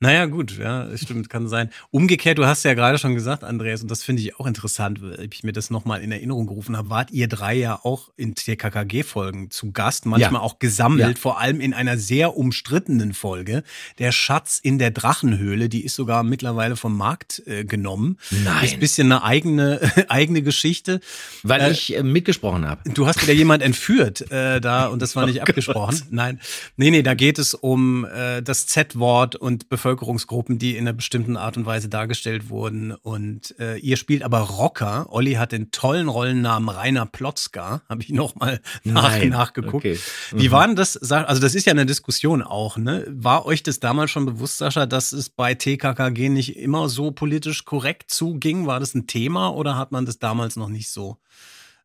[0.00, 1.70] Naja, gut, ja, das stimmt, kann sein.
[1.90, 5.28] Umgekehrt, du hast ja gerade schon gesagt, Andreas, und das finde ich auch interessant, weil
[5.32, 9.50] ich mir das nochmal in Erinnerung gerufen habe, wart ihr drei ja auch in TKKG-Folgen
[9.50, 10.40] zu Gast, manchmal Ja.
[10.40, 11.20] auch gesammelt, Ja.
[11.20, 13.62] vor allem in einer sehr umstrittenen Folge.
[13.98, 18.18] Der Schatz in der Drachenhöhle, die ist sogar mittlerweile vom Markt äh, genommen.
[18.30, 18.64] Nein.
[18.64, 21.00] Ist ein bisschen eine eigene, eigene Geschichte.
[21.44, 22.90] Weil Äh, ich äh, mitgesprochen habe.
[22.90, 26.02] Du hast wieder jemand entführt äh, da und das war nicht Oh abgesprochen.
[26.10, 26.40] Nein,
[26.76, 31.36] nee, nee, da geht es um äh, das Z-Wort und Bevölkerungsgruppen, die in einer bestimmten
[31.36, 32.92] Art und Weise dargestellt wurden.
[32.92, 35.06] Und äh, ihr spielt aber Rocker.
[35.10, 39.74] Olli hat den tollen Rollennamen Rainer Plotzka, habe ich nochmal nach, nachgeguckt.
[39.74, 39.98] Okay.
[40.32, 40.96] Wie war denn das?
[41.12, 43.04] Also das ist ja eine Diskussion auch, ne?
[43.10, 47.66] War euch das damals schon bewusst, Sascha, dass es bei TKKG nicht immer so politisch
[47.66, 48.66] korrekt zuging?
[48.66, 51.18] War das ein Thema oder hat man das damals noch nicht so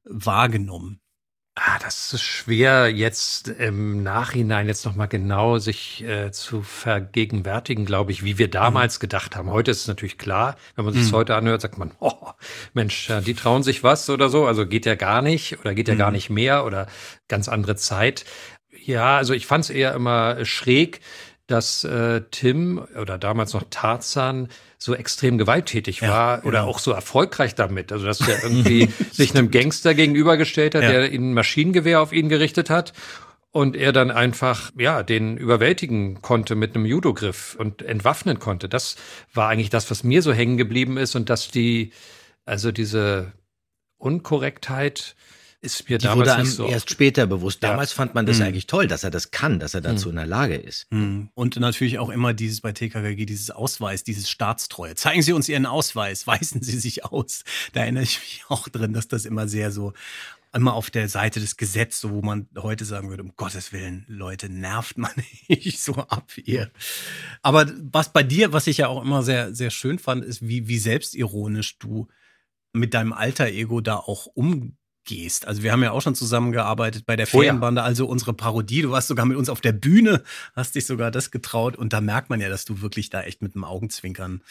[0.06, 1.02] wahrgenommen?
[1.62, 7.84] Ah, das ist schwer jetzt im Nachhinein jetzt noch mal genau sich äh, zu vergegenwärtigen,
[7.86, 9.50] glaube ich, wie wir damals gedacht haben.
[9.50, 12.30] Heute ist es natürlich klar, wenn man sich das heute anhört, sagt man, oh,
[12.74, 15.90] Mensch, ja, die trauen sich was oder so, also geht ja gar nicht oder geht
[15.90, 16.88] ja gar nicht mehr oder
[17.28, 18.24] ganz andere Zeit.
[18.86, 21.02] Ja, also ich fand es eher immer schräg,
[21.48, 24.48] dass äh, Tim oder damals noch Tarzan
[24.82, 27.92] so extrem gewalttätig war oder auch so erfolgreich damit.
[27.92, 30.92] Also dass er irgendwie sich einem Gangster gegenübergestellt hat, Ja.
[30.92, 32.94] der ein Maschinengewehr auf ihn gerichtet hat
[33.52, 38.70] und er dann einfach ja den überwältigen konnte mit einem Judogriff und entwaffnen konnte.
[38.70, 38.96] Das
[39.34, 41.92] war eigentlich das, was mir so hängen geblieben ist und dass die
[42.46, 43.34] also diese
[43.98, 45.16] Unkorrektheit
[45.62, 47.62] ist mir Die damals wurde einem so erst später bewusst.
[47.62, 47.70] Ja.
[47.70, 50.26] Damals fand man das eigentlich toll, dass er das kann, dass er dazu in der
[50.26, 50.88] Lage ist.
[50.92, 51.30] Hm.
[51.34, 54.96] Und natürlich auch immer dieses bei TKKG, dieses Ausweis, dieses Staatstreue.
[54.96, 57.44] Zeigen Sie uns Ihren Ausweis, weisen Sie sich aus.
[57.74, 59.94] Da erinnere ich mich auch drin, dass das immer sehr so,
[60.54, 64.06] immer auf der Seite des Gesetzes, so wo man heute sagen würde, um Gottes Willen,
[64.08, 65.12] Leute, nervt man
[65.48, 66.72] nicht so ab ihr.
[67.42, 70.68] Aber was bei dir, was ich ja auch immer sehr, sehr schön fand, ist, wie,
[70.70, 72.08] wie selbstironisch du
[72.72, 74.79] mit deinem Alter-Ego da auch umgehst.
[75.48, 77.50] Also wir haben ja auch schon zusammengearbeitet bei der Oh ja.
[77.50, 78.82] Ferienbande, also unsere Parodie.
[78.82, 80.24] Du warst sogar mit uns auf der Bühne,
[80.56, 83.42] hast dich sogar das getraut und da merkt man ja, dass du wirklich da echt
[83.42, 84.42] mit einem Augenzwinkern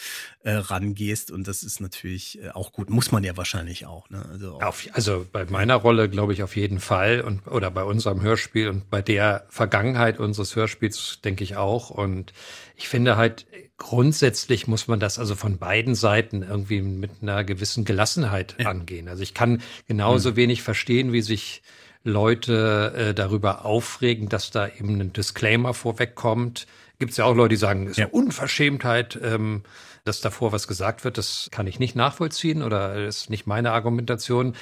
[0.43, 2.91] äh, rangehst und das ist natürlich äh, auch gut.
[2.91, 4.11] Muss man ja wahrscheinlich auch.
[4.11, 4.25] Ne?
[4.31, 7.85] Also auch, Auf, also bei meiner Rolle glaube ich auf jeden Fall und oder bei
[7.85, 12.33] unserem Hörspiel und bei der Vergangenheit unseres Hörspiels denke ich auch und
[12.79, 17.85] ich finde halt grundsätzlich muss man das also von beiden Seiten irgendwie mit einer gewissen
[17.85, 19.09] Gelassenheit angehen.
[19.09, 21.63] Also ich kann genauso wenig verstehen, wie sich
[22.05, 26.69] Leute äh, darüber aufregen, dass da eben ein Disclaimer vorwegkommt.
[27.01, 29.65] Gibt es ja auch Leute, die sagen, es ist eine Unverschämtheit, ähm,
[30.05, 31.19] dass davor was gesagt wird.
[31.19, 34.55] Das kann ich nicht nachvollziehen oder ist nicht meine Argumentation.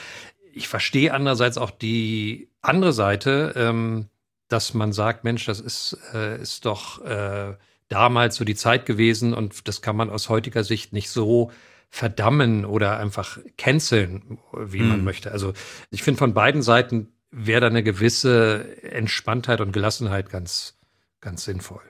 [0.55, 4.09] Ich verstehe andererseits auch die andere Seite, ähm,
[4.49, 7.57] dass man sagt, Mensch, das ist, äh, ist doch äh,
[7.89, 11.51] damals so die Zeit gewesen und das kann man aus heutiger Sicht nicht so
[11.89, 15.31] verdammen oder einfach canceln, wie man möchte.
[15.31, 15.53] Also
[15.91, 20.79] ich finde von beiden Seiten wäre da eine gewisse Entspanntheit und Gelassenheit ganz,
[21.21, 21.83] ganz sinnvoll.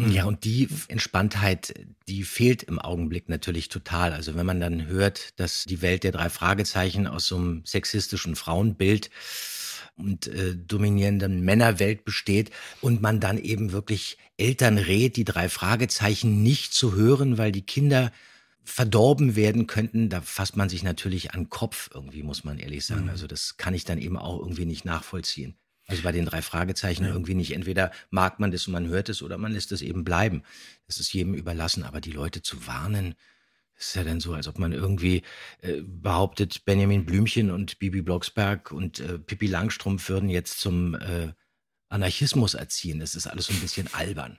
[0.00, 1.72] Ja, und die Entspanntheit,
[2.08, 4.12] die fehlt im Augenblick natürlich total.
[4.12, 8.34] Also wenn man dann hört, dass die Welt der drei Fragezeichen aus so einem sexistischen
[8.34, 9.10] Frauenbild
[9.96, 16.42] und äh, dominierenden Männerwelt besteht und man dann eben wirklich Eltern rät, die drei Fragezeichen
[16.42, 18.12] nicht zu hören, weil die Kinder
[18.64, 22.86] verdorben werden könnten, da fasst man sich natürlich an den Kopf irgendwie, muss man ehrlich
[22.86, 23.10] sagen.
[23.10, 25.54] Also das kann ich dann eben auch irgendwie nicht nachvollziehen.
[25.86, 27.52] Also bei den drei Fragezeichen irgendwie nicht.
[27.52, 30.42] Entweder mag man das und man hört es oder man lässt es eben bleiben.
[30.86, 31.82] Das ist jedem überlassen.
[31.82, 33.14] Aber die Leute zu warnen,
[33.76, 35.22] ist ja dann so, als ob man irgendwie
[35.62, 41.32] äh, behauptet, Benjamin Blümchen und Bibi Blocksberg und äh, Pippi Langstrumpf würden jetzt zum äh,
[41.88, 42.98] Anarchismus erziehen.
[42.98, 44.38] Das ist alles so ein bisschen albern.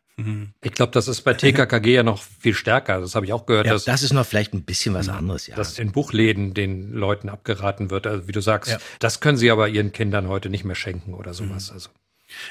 [0.62, 3.00] Ich glaube, das ist bei TKKG ja noch viel stärker.
[3.00, 3.66] Das habe ich auch gehört.
[3.66, 5.56] Ja, dass, das ist noch vielleicht ein bisschen was anderes, ja.
[5.56, 8.08] dass in Buchläden den Leuten abgeraten wird.
[8.08, 8.78] Also wie du sagst, Ja.
[9.00, 11.72] das können sie aber ihren Kindern heute nicht mehr schenken oder sowas.
[11.72, 11.90] Also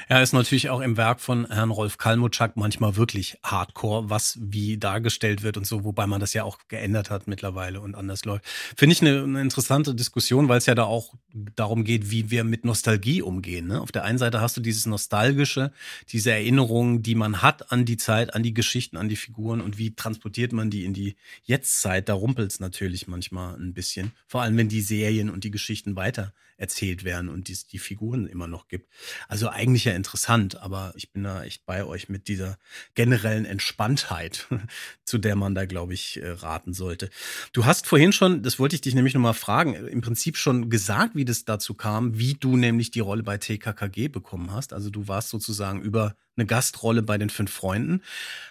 [0.09, 4.77] Ja, ist natürlich auch im Werk von Herrn Rolf Kalmutschak manchmal wirklich hardcore, was wie
[4.77, 8.45] dargestellt wird und so, wobei man das ja auch geändert hat mittlerweile und anders läuft.
[8.75, 11.13] Finde ich eine, eine interessante Diskussion, weil es ja da auch
[11.55, 13.67] darum geht, wie wir mit Nostalgie umgehen.
[13.67, 13.81] Ne?
[13.81, 15.71] Auf der einen Seite hast du dieses Nostalgische,
[16.09, 19.77] diese Erinnerungen, die man hat an die Zeit, an die Geschichten, an die Figuren und
[19.77, 22.09] wie transportiert man die in die Jetztzeit.
[22.09, 24.11] Da rumpelt es natürlich manchmal ein bisschen.
[24.27, 28.27] Vor allem, wenn die Serien und die Geschichten weiter erzählt werden und es die Figuren
[28.27, 28.89] immer noch gibt.
[29.27, 32.57] Also eigentlich ja interessant, aber ich bin da echt bei euch mit dieser
[32.93, 34.47] generellen Entspanntheit,
[35.05, 37.09] zu der man da, glaube ich, äh, raten sollte.
[37.53, 41.15] Du hast vorhin schon, das wollte ich dich nämlich nochmal fragen, im Prinzip schon gesagt,
[41.15, 44.73] wie das dazu kam, wie du nämlich die Rolle bei TKKG bekommen hast.
[44.73, 48.01] Also du warst sozusagen über eine Gastrolle bei den fünf Freunden.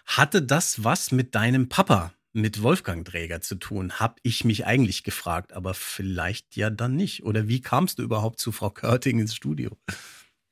[0.06, 5.04] Hatte das was mit deinem Papa mit Wolfgang Träger zu tun, hab ich mich eigentlich
[5.04, 7.24] gefragt, aber vielleicht ja dann nicht.
[7.24, 9.70] Oder wie kamst du überhaupt zu Frau Körting ins Studio?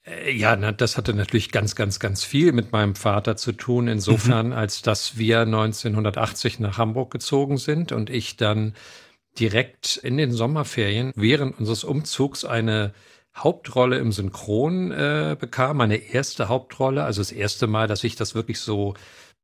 [0.07, 3.89] Äh, Ja, na, das hatte natürlich ganz, ganz, ganz viel mit meinem Vater zu tun,
[3.89, 8.75] insofern, als dass wir 1980 nach Hamburg gezogen sind und ich dann
[9.39, 12.93] direkt in den Sommerferien während unseres Umzugs eine
[13.37, 18.35] Hauptrolle im Synchron äh, bekam, meine erste Hauptrolle, also das erste Mal, dass ich das
[18.35, 18.95] wirklich so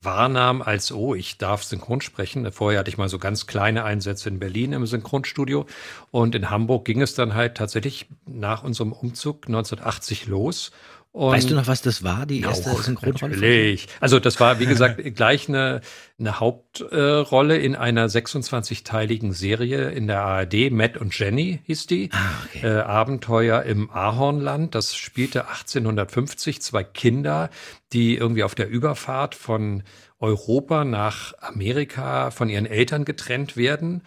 [0.00, 2.50] wahrnahm als, oh, ich darf synchron sprechen.
[2.52, 5.66] Vorher hatte ich mal so ganz kleine Einsätze in Berlin im Synchronstudio
[6.10, 10.70] und in Hamburg ging es dann halt tatsächlich nach unserem Umzug 1980 los.
[11.18, 13.34] Und weißt du noch, was das war, die erste auch, Synchronrolle?
[13.34, 13.88] Natürlich.
[13.98, 15.80] Also das war, wie gesagt, gleich eine,
[16.16, 20.70] eine Hauptrolle in einer 26-teiligen Serie in der ARD.
[20.70, 22.10] Matt und Jenny hieß die.
[22.12, 22.66] Ah, okay.
[22.68, 24.76] äh, Abenteuer im Ahornland.
[24.76, 26.62] Das spielte 1850.
[26.62, 27.50] Zwei Kinder,
[27.92, 29.82] die irgendwie auf der Überfahrt von
[30.20, 34.02] Europa nach Amerika von ihren Eltern getrennt werden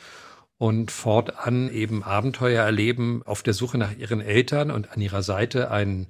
[0.58, 5.72] und fortan eben Abenteuer erleben auf der Suche nach ihren Eltern und an ihrer Seite
[5.72, 6.08] ein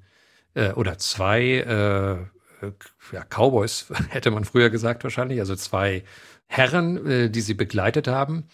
[0.54, 2.12] äh, oder zwei äh,
[2.66, 2.72] äh,
[3.12, 6.04] ja, Cowboys, hätte man früher gesagt wahrscheinlich, also zwei
[6.48, 8.46] Herren, äh, die sie begleitet haben.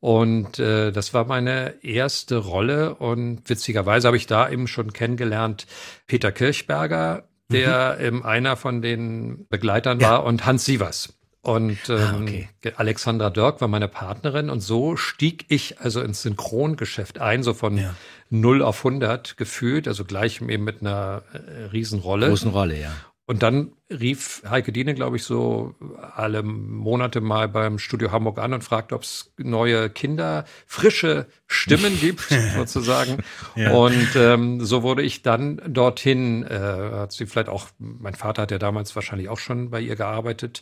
[0.00, 2.94] Und äh, das war meine erste Rolle.
[2.96, 5.66] Und witzigerweise habe ich da eben schon kennengelernt
[6.06, 10.10] Peter Kirchberger, der eben einer von den Begleitern Ja.
[10.10, 11.14] war, und Hans Sievers.
[11.40, 12.48] Und ähm, Ah, okay.
[12.76, 17.76] Alexandra Dirk war meine Partnerin und so stieg ich also ins Synchrongeschäft ein, so von
[17.76, 17.94] Ja.
[18.30, 22.28] 0 auf 100 gefühlt, also gleich eben mit einer äh, Riesenrolle.
[22.28, 22.92] Großen Rolle, ja.
[23.26, 25.74] Und dann rief Heike Diene, glaube ich, so
[26.14, 31.98] alle Monate mal beim Studio Hamburg an und fragte, ob es neue Kinder, frische Stimmen
[31.98, 32.20] gibt,
[32.54, 33.22] sozusagen.
[33.56, 33.72] Ja.
[33.72, 38.50] Und ähm, so wurde ich dann dorthin, äh, hat sie vielleicht auch, mein Vater hat
[38.50, 40.60] ja damals wahrscheinlich auch schon bei ihr gearbeitet.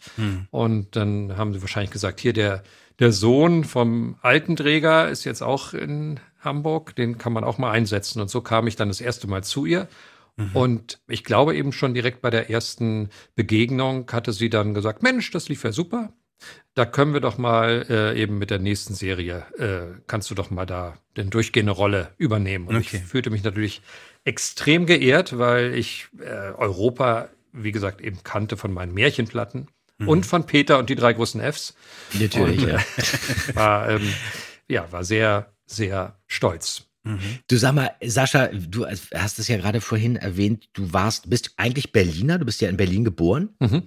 [0.53, 2.63] Und dann haben sie wahrscheinlich gesagt, hier der,
[3.01, 7.71] der Sohn vom alten Träger ist jetzt auch in Hamburg, den kann man auch mal
[7.71, 8.21] einsetzen.
[8.21, 9.89] Und so kam ich dann das erste Mal zu ihr.
[10.55, 15.31] Und ich glaube eben schon direkt bei der ersten Begegnung hatte sie dann gesagt, Mensch,
[15.31, 16.15] das lief ja super.
[16.75, 20.51] Da können wir doch mal äh, eben mit der nächsten Serie, äh, kannst du doch
[20.51, 22.67] mal da den durchgehende Rolle übernehmen.
[22.67, 22.97] Und Okay.
[22.97, 23.83] ich fühlte mich natürlich
[24.25, 26.25] extrem geehrt, weil ich äh,
[26.57, 29.69] Europa, wie gesagt, eben kannte von meinen Märchenplatten
[30.07, 31.77] und von Peter und die drei großen Fs.
[32.19, 32.77] Natürlich, Und, ja.
[32.79, 34.13] äh, war, ähm,
[34.67, 36.87] ja, war sehr, sehr stolz.
[37.49, 41.91] Du sag mal, Sascha, du hast es ja gerade vorhin erwähnt, du warst, bist eigentlich
[41.91, 43.49] Berliner, du bist ja in Berlin geboren.
[43.59, 43.83] Mhm.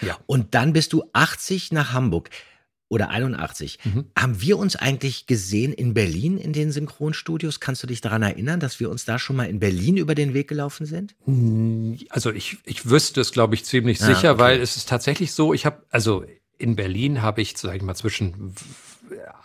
[0.00, 0.16] Ja.
[0.26, 2.30] Und dann bist du 80 nach Hamburg
[2.88, 3.80] oder 81.
[3.84, 4.06] Mhm.
[4.18, 7.60] Haben wir uns eigentlich gesehen in Berlin in den Synchronstudios?
[7.60, 10.32] Kannst du dich daran erinnern, dass wir uns da schon mal in Berlin über den
[10.32, 11.14] Weg gelaufen sind?
[12.08, 14.40] Also ich, ich wüsste es, glaube ich, ziemlich Ah, sicher, okay.
[14.40, 16.24] weil es ist tatsächlich so, ich habe, also
[16.56, 18.54] in Berlin habe ich, sag ich mal, zwischen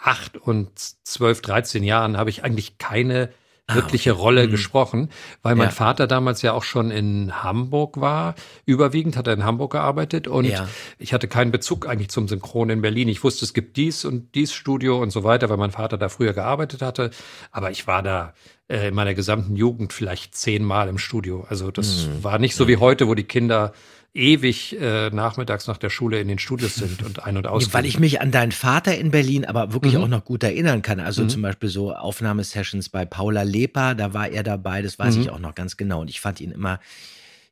[0.02, 0.70] acht und
[1.04, 3.30] zwölf, dreizehn Jahren habe ich eigentlich keine
[3.72, 5.10] wirkliche Rolle gesprochen,
[5.42, 5.72] weil mein Mhm.
[5.72, 5.76] Ja.
[5.76, 8.36] Vater damals ja auch schon in Hamburg war.
[8.66, 10.68] Überwiegend hat er in Hamburg gearbeitet und Ja.
[11.00, 13.08] ich hatte keinen Bezug eigentlich zum Synchron in Berlin.
[13.08, 16.10] Ich wusste, es gibt dies und dies Studio und so weiter, weil mein Vater da
[16.10, 17.12] früher gearbeitet hatte.
[17.52, 18.34] Aber ich war da
[18.68, 21.46] äh, in meiner gesamten Jugend vielleicht zehnmal im Studio.
[21.50, 22.24] Also das Mhm.
[22.26, 23.72] war nicht so wie heute, wo die Kinder
[24.16, 27.74] ewig äh, nachmittags nach der Schule in den Studios sind und ein- und aus.
[27.74, 30.04] Weil ich mich an deinen Vater in Berlin aber wirklich Mhm.
[30.04, 31.00] auch noch gut erinnern kann.
[31.00, 31.30] Also Mhm.
[31.30, 35.22] zum Beispiel so Aufnahmesessions bei Paula Lepa, da war er dabei, das weiß Mhm.
[35.24, 36.02] ich auch noch ganz genau.
[36.02, 36.80] Und ich fand ihn immer,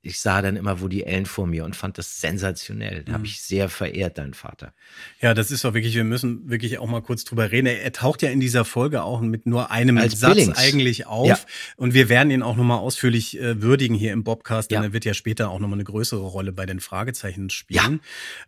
[0.04, 3.04] ich sah dann immer Woody Allen vor mir und fand das sensationell.
[3.04, 3.26] Da habe Mhm.
[3.26, 4.74] ich sehr verehrt, deinen Vater.
[5.22, 7.68] Ja, das ist doch wirklich, wir müssen wirklich auch mal kurz drüber reden.
[7.68, 10.58] Er taucht ja in dieser Folge auch mit nur einem Als Satz Billings.
[10.58, 11.28] eigentlich auf.
[11.28, 11.38] Ja.
[11.78, 14.84] Und wir werden ihn auch nochmal ausführlich äh, würdigen hier im Bobcast, denn Ja.
[14.89, 17.99] er wird ja später auch nochmal eine größere Rolle bei den Fragezeichen spielen.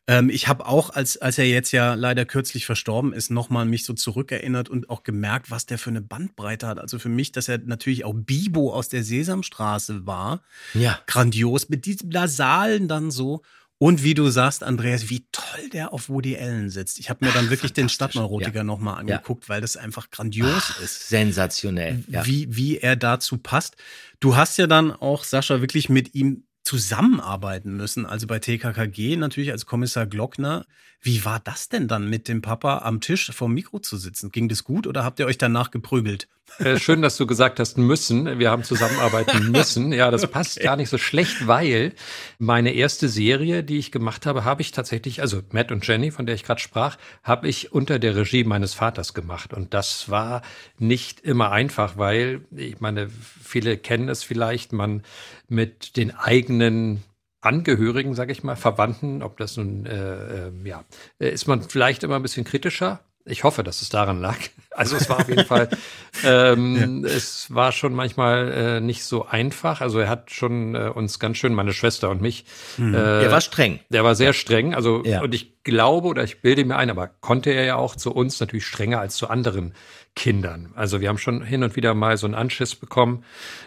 [0.07, 3.85] Ähm, ich habe auch, als, als er jetzt ja leider kürzlich verstorben ist, nochmal mich
[3.85, 6.79] so zurückerinnert und auch gemerkt, was der für eine Bandbreite hat.
[6.79, 10.41] Also für mich, dass er natürlich auch Bibo aus der Sesamstraße war.
[10.73, 10.99] Ja.
[11.05, 13.41] Grandios, mit diesem Nasalen dann so.
[13.79, 16.99] Und wie du sagst, Andreas, wie toll der auf Woody Allen sitzt.
[16.99, 18.63] Ich habe mir dann wirklich den Stadtneurotiker Ja.
[18.63, 18.99] nochmal Ja.
[19.17, 21.09] angeguckt, weil das einfach grandios ist.
[21.09, 22.01] Sensationell.
[22.07, 22.25] Ja.
[22.25, 23.75] Wie, wie er dazu passt.
[24.21, 28.05] Du hast ja dann auch, Sascha, wirklich mit ihm zusammenarbeiten müssen.
[28.05, 30.65] Also bei TKKG natürlich als Kommissar Glockner.
[31.01, 34.31] Wie war das denn dann mit dem Papa am Tisch vorm Mikro zu sitzen?
[34.31, 36.29] Ging das gut oder habt ihr euch danach geprügelt?
[36.59, 38.39] Äh, schön, dass du gesagt hast, müssen.
[38.39, 39.91] Wir haben zusammenarbeiten müssen.
[39.91, 41.93] Ja, das passt gar nicht so schlecht, weil
[42.37, 46.25] meine erste Serie, die ich gemacht habe, habe ich tatsächlich, also Matt und Jenny, von
[46.25, 49.53] der ich gerade sprach, habe ich unter der Regie meines Vaters gemacht.
[49.53, 50.41] Und das war
[50.77, 55.03] nicht immer einfach, weil, ich meine, viele kennen es vielleicht, man
[55.47, 57.03] mit den eigenen
[57.41, 60.85] Angehörigen, sage ich mal, Verwandten, ob das nun, äh, äh, ja,
[61.19, 63.01] äh, ist man vielleicht immer ein bisschen kritischer.
[63.25, 64.37] Ich hoffe, dass es daran lag.
[64.75, 65.69] Also es war auf jeden Fall,
[66.25, 69.81] ähm, es war schon manchmal äh, nicht so einfach.
[69.81, 72.45] Also er hat schon äh, uns ganz schön, meine Schwester und mich.
[72.77, 72.95] Mhm.
[72.95, 73.81] Äh, Er war streng.
[73.89, 74.73] Der war sehr streng.
[74.73, 75.21] Also Ja.
[75.21, 78.39] und ich glaube oder ich bilde mir ein, aber konnte er ja auch zu uns
[78.39, 79.75] natürlich strenger als zu anderen
[80.15, 80.71] Kindern.
[80.75, 83.23] Also wir haben schon hin und wieder mal so einen Anschiss bekommen,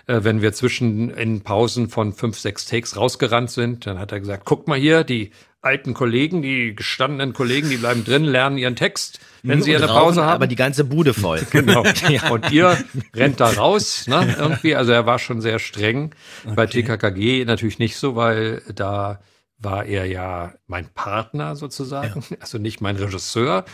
[0.08, 3.86] äh, wenn wir zwischen in Pausen von fünf, sechs Takes rausgerannt sind.
[3.86, 5.30] Dann hat er gesagt, guck mal hier, die
[5.66, 9.90] alten Kollegen, die gestandenen Kollegen, die bleiben drin, lernen ihren Text, wenn sie Und eine
[9.90, 10.34] rauchen Pause haben.
[10.34, 11.44] Aber die ganze Bude voll.
[11.50, 11.82] Genau.
[12.30, 12.78] Und ihr
[13.14, 14.34] rennt da raus, ne?
[14.38, 14.74] Irgendwie.
[14.74, 16.14] Also er war schon sehr streng.
[16.54, 19.20] Bei TKKG natürlich nicht so, weil da
[19.58, 23.64] war er ja mein Partner sozusagen, also nicht mein Regisseur.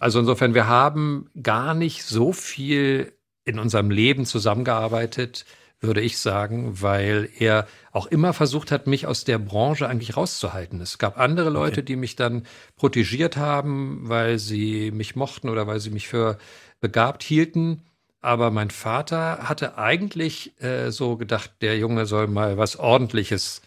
[0.00, 3.12] Also insofern, wir haben gar nicht so viel
[3.44, 5.44] in unserem Leben zusammengearbeitet,
[5.80, 10.80] würde ich sagen, weil er auch immer versucht hat, mich aus der Branche eigentlich rauszuhalten.
[10.80, 12.44] Es gab andere Leute, die mich dann
[12.76, 16.38] protegiert haben, weil sie mich mochten oder weil sie mich für
[16.80, 17.82] begabt hielten.
[18.20, 23.62] Aber mein Vater hatte eigentlich äh, so gedacht, der Junge soll mal was Ordentliches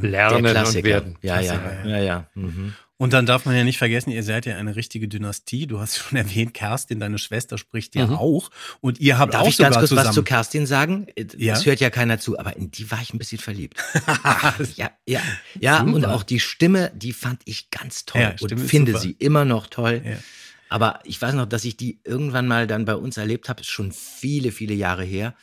[0.00, 1.16] lernen Der und werden.
[1.20, 2.26] Ja, ja, Klassiker, ja, ja.
[2.34, 2.74] Mhm.
[3.00, 5.68] Und dann darf man ja nicht vergessen, ihr seid ja eine richtige Dynastie.
[5.68, 8.14] Du hast schon erwähnt, Kerstin, deine Schwester, spricht ja Mhm.
[8.16, 8.50] auch.
[8.80, 10.08] Und ihr habt Darf auch ich ganz kurz zusammen.
[10.08, 11.06] was zu Kerstin sagen?
[11.14, 11.60] Äh, Das Ja?
[11.62, 13.78] hört ja keiner zu, aber in die war ich ein bisschen verliebt.
[14.76, 15.20] ja, ja,
[15.60, 15.80] ja.
[15.82, 19.02] Und auch die Stimme, die fand ich ganz toll Ja, und finde super.
[19.02, 20.02] sie immer noch toll.
[20.04, 20.16] Ja.
[20.68, 23.68] Aber ich weiß noch, dass ich die irgendwann mal dann bei uns erlebt habe, ist
[23.70, 25.34] schon viele, viele Jahre her.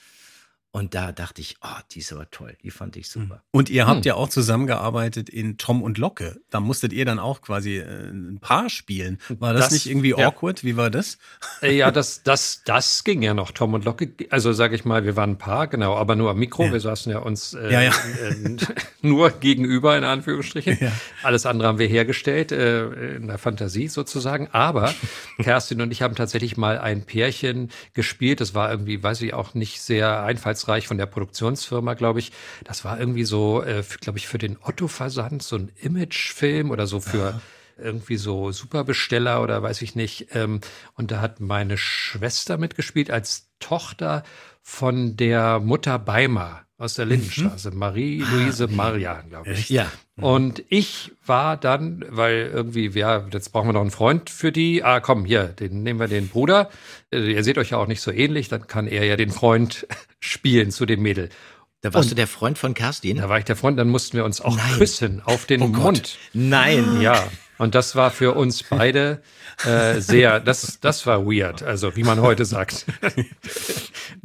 [0.76, 3.42] Und da dachte ich, oh, die ist aber toll, die fand ich super.
[3.52, 4.04] Und ihr habt Hm.
[4.04, 6.42] ja auch zusammengearbeitet in Tom und Locke.
[6.50, 9.20] Da musstet ihr dann auch quasi äh, ein Paar spielen.
[9.40, 10.28] War das, Das- nicht irgendwie ja.
[10.28, 10.66] awkward?
[10.66, 11.18] Wie war das?
[11.62, 14.10] Äh, Ja, das, das, das ging ja noch, Tom und Locke.
[14.32, 16.66] Also sage ich mal, wir waren ein Paar, genau, aber nur am Mikro.
[16.66, 16.74] Ja.
[16.74, 17.92] Wir saßen ja uns äh, Ja, ja.
[17.92, 18.58] Äh,
[19.02, 20.78] nur gegenüber, in Anführungsstrichen.
[20.82, 20.92] Ja.
[21.24, 24.50] Alles andere haben wir hergestellt, äh, in der Fantasie sozusagen.
[24.52, 24.94] Aber
[25.42, 28.42] Kerstin und ich haben tatsächlich mal ein Pärchen gespielt.
[28.42, 32.32] Das war irgendwie, weiß ich auch nicht, sehr einfallsreich von der Produktionsfirma, glaube ich.
[32.64, 37.00] Das war irgendwie so, äh, glaube ich, für den Otto-Versand, so ein Imagefilm oder so
[37.00, 37.40] für
[37.78, 40.28] irgendwie so Superbesteller oder weiß ich nicht.
[40.34, 40.62] Ähm,
[40.94, 44.24] und da hat meine Schwester mitgespielt als Tochter
[44.62, 49.70] von der Mutter Beimer aus der Lindenstraße, Marie-Louise Marian, glaube ich.
[49.70, 49.90] Ja.
[50.18, 54.84] Und ich war dann, weil irgendwie, ja, jetzt brauchen wir noch einen Freund für die.
[54.84, 56.70] Ah, komm, hier, den nehmen wir den Bruder.
[57.12, 59.88] Äh, Ihr seht euch ja auch nicht so ähnlich, dann kann er ja den Freund
[60.20, 61.30] spielen zu dem Mädel.
[61.82, 63.18] Da warst Und- du der Freund von Kerstin?
[63.18, 64.74] Da war ich der Freund, dann mussten wir uns auch Nein.
[64.78, 65.68] küssen auf den Oh.
[65.68, 66.18] Mund.
[66.34, 67.00] Nein.
[67.02, 67.26] Ja,
[67.58, 69.22] und das war für uns beide
[69.64, 72.86] äh, sehr, das, das war weird, also wie man heute sagt.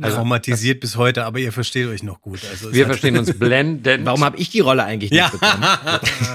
[0.00, 2.40] Also, Traumatisiert bis heute, aber ihr versteht euch noch gut.
[2.50, 4.04] Also wir verstehen uns blendend.
[4.06, 5.28] Warum habe ich die Rolle eigentlich nicht Ja.
[5.28, 5.64] bekommen?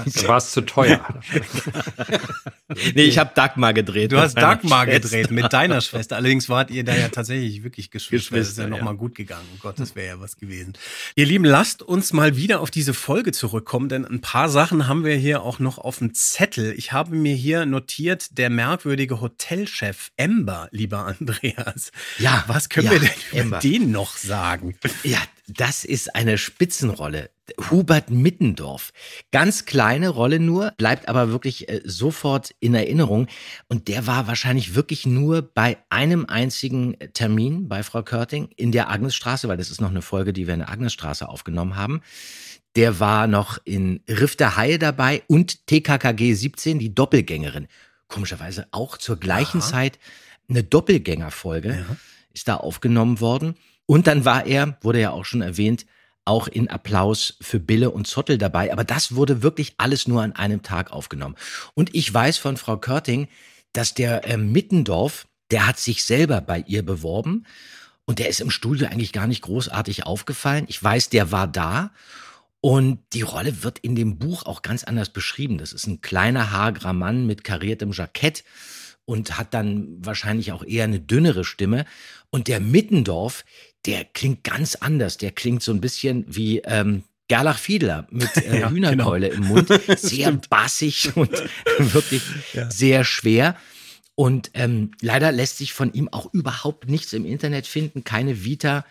[0.06, 1.02] Du warst zu teuer.
[2.94, 4.12] Nee, ich habe Dagmar gedreht.
[4.12, 5.00] Du hast Dagmar Schwester.
[5.02, 6.16] gedreht mit deiner Schwester.
[6.16, 8.38] Allerdings wart ihr da ja tatsächlich wirklich Geschwister.
[8.38, 9.00] Das ist ja nochmal ja.
[9.00, 9.46] gut gegangen.
[9.56, 10.74] Oh Gott, das wäre ja was gewesen.
[11.16, 15.04] Ihr Lieben, lasst uns mal wieder auf diese Folge zurückkommen, denn ein paar Sachen haben
[15.04, 16.74] wir hier auch noch auf dem Zettel.
[16.78, 21.92] Ich habe mir hier notiert, der merkwürdige Hotelchef Ember, lieber Andreas.
[22.18, 23.60] Ja, Was können ja, wir denn über Ember.
[23.60, 24.76] den noch sagen?
[25.04, 27.30] Ja, Das ist eine Spitzenrolle.
[27.70, 28.92] Hubert Mittendorf.
[29.32, 33.28] Ganz kleine Rolle nur, bleibt aber wirklich äh, sofort in Erinnerung.
[33.68, 38.90] Und der war wahrscheinlich wirklich nur bei einem einzigen Termin bei Frau Körting in der
[38.90, 42.02] Agnesstraße, weil das ist noch eine Folge, die wir in der Agnesstraße aufgenommen haben.
[42.76, 47.68] Der war noch in Riff der Haie dabei und TKKG 17, die Doppelgängerin.
[48.08, 49.68] Komischerweise auch zur gleichen Aha.
[49.68, 50.00] Zeit
[50.50, 51.86] eine Doppelgängerfolge
[52.34, 53.56] ist da aufgenommen worden.
[53.86, 55.86] Und dann war er, wurde ja auch schon erwähnt,
[56.26, 58.72] auch in Applaus für Bille und Zottel dabei.
[58.72, 61.36] Aber das wurde wirklich alles nur an einem Tag aufgenommen.
[61.76, 63.28] Und ich weiß von Frau Körting,
[63.74, 67.46] dass der äh, Mittendorf, der hat sich selber bei ihr beworben.
[68.06, 70.66] Und der ist im Studio eigentlich gar nicht großartig aufgefallen.
[70.68, 71.92] Ich weiß, der war da.
[72.66, 75.60] Und die Rolle wird in dem Buch auch ganz anders beschrieben.
[75.60, 78.44] Das ist ein kleiner, hagerer Mann mit kariertem Jackett
[79.06, 81.86] und hat dann wahrscheinlich auch eher eine dünnere Stimme.
[82.32, 83.46] Und der Mittendorf,
[83.86, 85.18] der klingt ganz anders.
[85.18, 89.44] Der klingt so ein bisschen wie ähm, Gerlach Fiedler mit äh, Ja, Hühnerkeule genau.
[89.44, 89.70] im Mund.
[90.00, 91.30] Sehr bassig und
[91.78, 92.24] wirklich
[92.70, 93.58] sehr schwer.
[94.16, 98.86] Und ähm, leider lässt sich von ihm auch überhaupt nichts im Internet finden, keine Vita.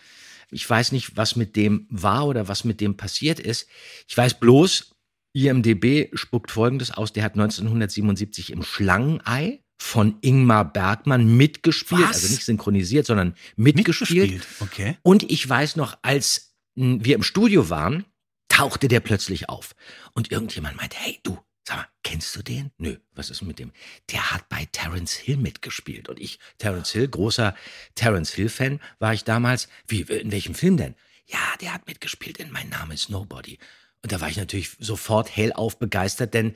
[0.51, 3.69] Ich weiß nicht, was mit dem war oder was mit dem passiert ist.
[4.09, 4.95] Ich weiß bloß,
[5.33, 7.13] IMDB spuckt Folgendes aus.
[7.13, 12.23] Der hat 1977 im Schlangenei von Ingmar Bergmann mitgespielt, Was?
[12.23, 14.31] also nicht synchronisiert, sondern mitgespielt.
[14.31, 14.97] Mitgespielt, okay.
[15.03, 18.05] Und ich weiß noch, als mh, wir im Studio waren,
[18.49, 19.75] tauchte der plötzlich auf.
[20.13, 22.71] Und irgendjemand meinte, hey, du, sag mal, kennst du den?
[22.79, 23.73] Nö, was ist mit dem?
[24.11, 26.09] Der hat bei Terence Hill mitgespielt.
[26.09, 27.55] Und ich, Terence Hill, großer
[27.95, 29.69] Terence Hill-Fan, war ich damals.
[29.87, 30.95] Wie, in welchem Film denn?
[31.27, 33.59] Ja, der hat mitgespielt in Mein Name ist Nobody.
[34.03, 36.55] Und da war ich natürlich sofort hellauf begeistert, denn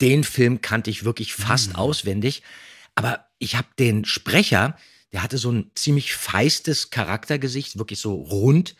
[0.00, 2.42] den Film kannte ich wirklich fast auswendig.
[2.96, 4.76] Aber ich habe den Sprecher,
[5.12, 8.74] der hatte so ein ziemlich feistes Charaktergesicht, wirklich so rund,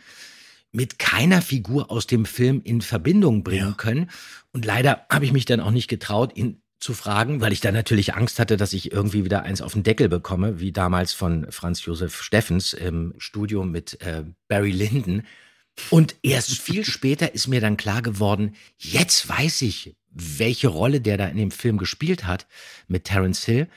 [0.72, 4.10] mit keiner Figur aus dem Film in Verbindung bringen können.
[4.52, 7.74] Und leider habe ich mich dann auch nicht getraut, ihn zu fragen, weil ich dann
[7.74, 11.46] natürlich Angst hatte, dass ich irgendwie wieder eins auf den Deckel bekomme, wie damals von
[11.50, 15.22] Franz Josef Steffens im Studio mit äh, Barry Lyndon.
[15.90, 21.18] Und erst viel später ist mir dann klar geworden, jetzt weiß ich, welche Rolle der
[21.18, 22.46] da in dem Film gespielt hat
[22.88, 23.68] mit Terence Hill.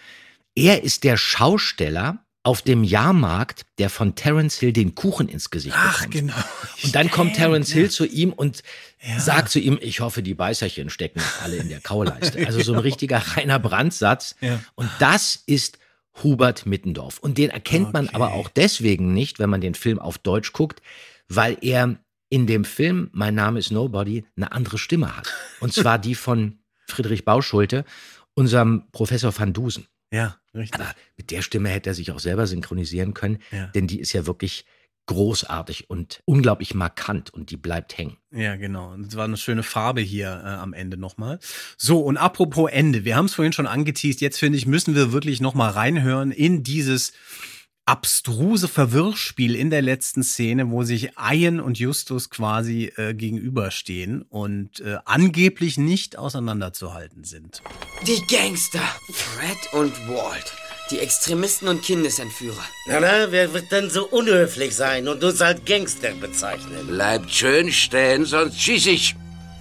[0.55, 5.75] Er ist der Schausteller auf dem Jahrmarkt, der von Terence Hill den Kuchen ins Gesicht
[5.77, 6.13] Ach, bekommt.
[6.13, 6.33] genau.
[6.83, 7.75] Und dann kommt Terence ja.
[7.75, 8.63] Hill zu ihm und
[9.17, 12.45] sagt zu ihm, ich hoffe, die Beißerchen stecken alle in der Kauleiste.
[12.45, 14.35] Also so ein richtiger reiner Brandsatz.
[14.41, 14.59] Ja.
[14.75, 15.79] Und das ist
[16.21, 17.17] Hubert Mittendorf.
[17.19, 20.81] Und den erkennt man aber auch deswegen nicht, wenn man den Film auf Deutsch guckt,
[21.29, 21.97] weil er
[22.29, 25.31] in dem Film Mein Name ist Nobody eine andere Stimme hat.
[25.59, 27.85] Und zwar die von Friedrich Bauschulte,
[28.33, 29.87] unserem Professor van Dusen.
[30.13, 30.79] Ja, richtig.
[30.79, 33.67] Aber mit der Stimme hätte er sich auch selber synchronisieren können, Ja.
[33.67, 34.65] denn die ist ja wirklich
[35.07, 38.15] großartig und unglaublich markant und die bleibt hängen.
[38.31, 38.93] Ja, genau.
[38.93, 41.39] Und es war eine schöne Farbe hier äh, am Ende nochmal.
[41.77, 45.11] So, und apropos Ende, wir haben es vorhin schon angeteased, jetzt finde ich, müssen wir
[45.11, 47.11] wirklich nochmal reinhören in dieses
[47.85, 54.79] abstruse Verwirrspiel in der letzten Szene, wo sich Ian und Justus quasi äh, gegenüberstehen und
[54.79, 57.61] äh, angeblich nicht auseinanderzuhalten sind.
[58.07, 58.83] Die Gangster.
[59.11, 60.53] Fred und Walt.
[60.91, 62.63] Die Extremisten und Kindesentführer.
[62.87, 66.87] Na, na, wer wird denn so unhöflich sein und uns als Gangster bezeichnen?
[66.87, 69.15] Bleibt schön stehen, sonst schieß ich.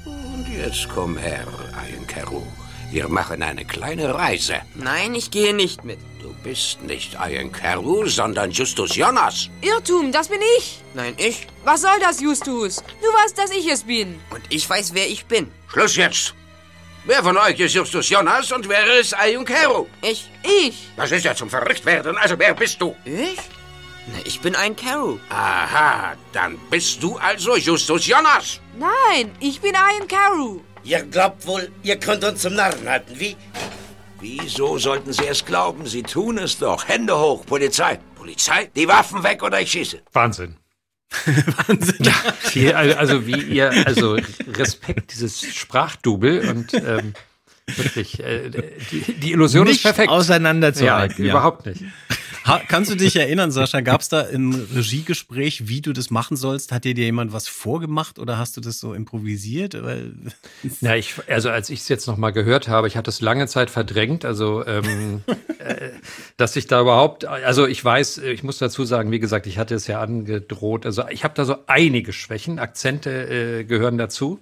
[0.05, 1.47] Und jetzt komm her,
[1.91, 2.43] Ian Carew.
[2.91, 4.57] Wir machen eine kleine Reise.
[4.75, 5.99] Nein, ich gehe nicht mit.
[6.43, 9.49] Du bist nicht Ian Carew, sondern Justus Jonas.
[9.61, 10.83] Irrtum, das bin ich.
[10.93, 11.47] Nein, ich.
[11.65, 12.83] Was soll das, Justus?
[13.01, 14.19] Du weißt, dass ich es bin.
[14.31, 15.53] Und ich weiß, wer ich bin.
[15.69, 16.35] Schluss jetzt.
[17.05, 19.87] Wer von euch ist Justus Jonas und wer ist Ian Carew?
[20.03, 20.29] Ich.
[20.43, 20.89] Ich.
[20.97, 22.19] Das ist ja zum Verrücktwerden.
[22.19, 22.97] Also wer bist du?
[23.05, 23.39] Ich?
[24.09, 25.19] Na, ich bin ein Carew.
[25.29, 28.59] Aha, dann bist du also Justus Jonas.
[28.77, 30.59] Nein, ich bin Ian Carew.
[30.83, 33.37] Ihr glaubt wohl, ihr könnt uns zum Narren halten, wie?
[34.23, 35.85] Wieso sollten Sie es glauben?
[35.87, 36.87] Sie tun es doch.
[36.87, 37.99] Hände hoch, Polizei.
[38.15, 38.71] Polizei?
[38.77, 40.01] Die Waffen weg oder ich schieße.
[40.13, 40.57] Wahnsinn.
[41.67, 42.09] Wahnsinn.
[42.55, 44.17] Ja, also wie ihr, also
[44.57, 47.15] Respekt, dieses Sprachdouble und ähm,
[47.67, 48.49] wirklich, äh,
[48.93, 50.09] die, die Illusion Nicht ist perfekt.
[50.09, 51.33] auseinanderzuhalten, Ja, ja.
[51.33, 51.83] überhaupt nicht.
[52.45, 56.37] Ha, kannst du dich erinnern, Sascha, gab es da ein Regiegespräch, wie du das machen
[56.37, 56.73] sollst?
[56.73, 59.77] Hat dir jemand was vorgemacht oder hast du das so improvisiert?
[60.81, 63.47] Ja, ich, also als ich es jetzt noch mal gehört habe, ich hatte es lange
[63.47, 65.23] Zeit verdrängt, also ähm,
[65.59, 65.91] äh,
[66.37, 69.75] dass ich da überhaupt, also ich weiß, ich muss dazu sagen, wie gesagt, ich hatte
[69.77, 74.41] es ja angedroht, also ich habe da so einige Schwächen, Akzente äh, gehören dazu.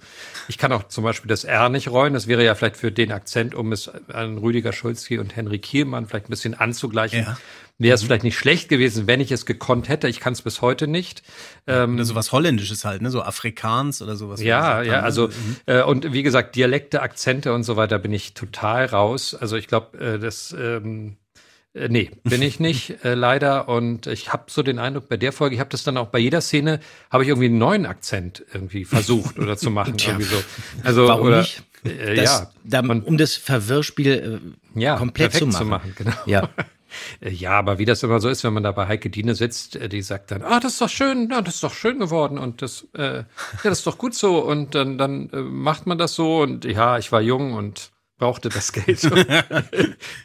[0.49, 3.13] Ich kann auch zum Beispiel das R nicht rollen, das wäre ja vielleicht für den
[3.13, 7.25] Akzent, um es an Rüdiger Schulzki und Henry Kielmann vielleicht ein bisschen anzugleichen.
[7.25, 7.37] Ja.
[7.81, 10.07] Wäre es vielleicht nicht schlecht gewesen, wenn ich es gekonnt hätte.
[10.07, 11.23] Ich kann es bis heute nicht.
[11.67, 13.11] Ähm, Oder sowas Holländisches halt, ne?
[13.11, 14.41] So Afrikaans oder sowas.
[14.43, 15.57] ja, ja, also Mhm.
[15.67, 19.35] äh, und wie gesagt, Dialekte, Akzente und so weiter bin ich total raus.
[19.35, 21.17] Also ich glaube, äh, das ähm,
[21.73, 23.69] äh, nee, bin ich nicht, äh, leider.
[23.69, 26.19] Und ich habe so den Eindruck bei der Folge, ich habe das dann auch bei
[26.19, 29.97] jeder Szene, habe ich irgendwie einen neuen Akzent irgendwie versucht oder zu machen.
[29.97, 30.13] Tja.
[30.15, 30.37] irgendwie so.
[30.85, 31.63] Also, Warum oder, nicht?
[31.85, 34.41] Äh, Das, ja, da, um das Verwirrspiel
[34.77, 35.95] äh, ja, komplett zu perfekt machen.
[35.97, 36.13] genau.
[36.27, 36.49] Ja.
[37.21, 39.77] Äh, Ja, aber wie das immer so ist, wenn man da bei Heike Diene sitzt,
[39.77, 42.39] äh, die sagt dann, ah, das ist doch schön, ja, das ist doch schön geworden
[42.39, 43.25] und das, äh, ja,
[43.63, 46.99] das ist doch gut so und dann, dann äh, macht man das so und ja,
[46.99, 49.11] ich war jung und brauchte das Geld.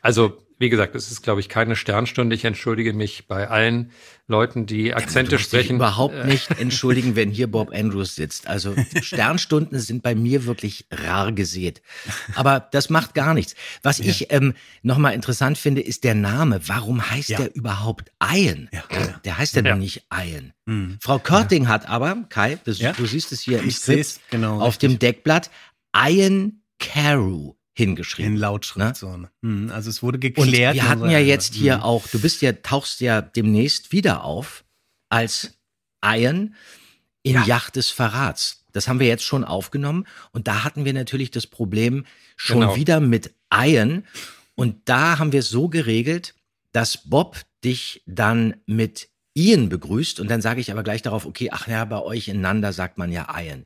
[0.02, 2.34] also, wie gesagt, es ist, glaube ich, keine Sternstunde.
[2.36, 3.92] Ich entschuldige mich bei allen
[4.28, 5.76] Leuten, die Akzente Du musst dich sprechen.
[5.76, 8.48] überhaupt Äh, nicht entschuldigen, wenn hier Bob Andrews sitzt.
[8.48, 11.82] Also Sternstunden sind bei mir wirklich rar gesät.
[12.36, 13.56] Aber das macht gar nichts.
[13.84, 16.60] Was ich ähm, nochmal interessant finde, ist der Name.
[16.68, 17.38] Warum heißt Ja.
[17.38, 18.70] der überhaupt Ian?
[19.26, 19.72] Der heißt ja, Ja.
[19.74, 20.54] noch nicht Ian.
[20.66, 20.98] Mhm.
[21.02, 22.94] Frau Körting hat aber, Kai, das, Ja.
[22.94, 25.50] du siehst es hier im Ich seh's, Skript, genau, auf dem Deckblatt,
[25.96, 28.34] Ian Carew hingeschrieben.
[28.34, 29.16] In Lautschrift so.
[29.18, 29.30] ne?
[29.42, 30.76] Mhm, Also es wurde Und geklärt.
[30.76, 31.84] wir in hatten ja jetzt hier Mhm.
[31.84, 34.64] auch, du bist ja, tauchst ja demnächst wieder auf
[35.10, 35.58] als
[36.04, 36.56] Iron
[37.24, 38.64] in Yacht des Verrats.
[38.72, 42.06] Das haben wir jetzt schon aufgenommen und da hatten wir natürlich das Problem
[42.36, 42.76] schon Genau.
[42.76, 44.04] wieder mit Iron
[44.56, 46.34] und da haben wir es so geregelt,
[46.72, 51.50] dass Bob dich dann mit Ian begrüßt und dann sage ich aber gleich darauf, okay,
[51.52, 53.66] ach ja, bei euch ineinander sagt man ja Iron.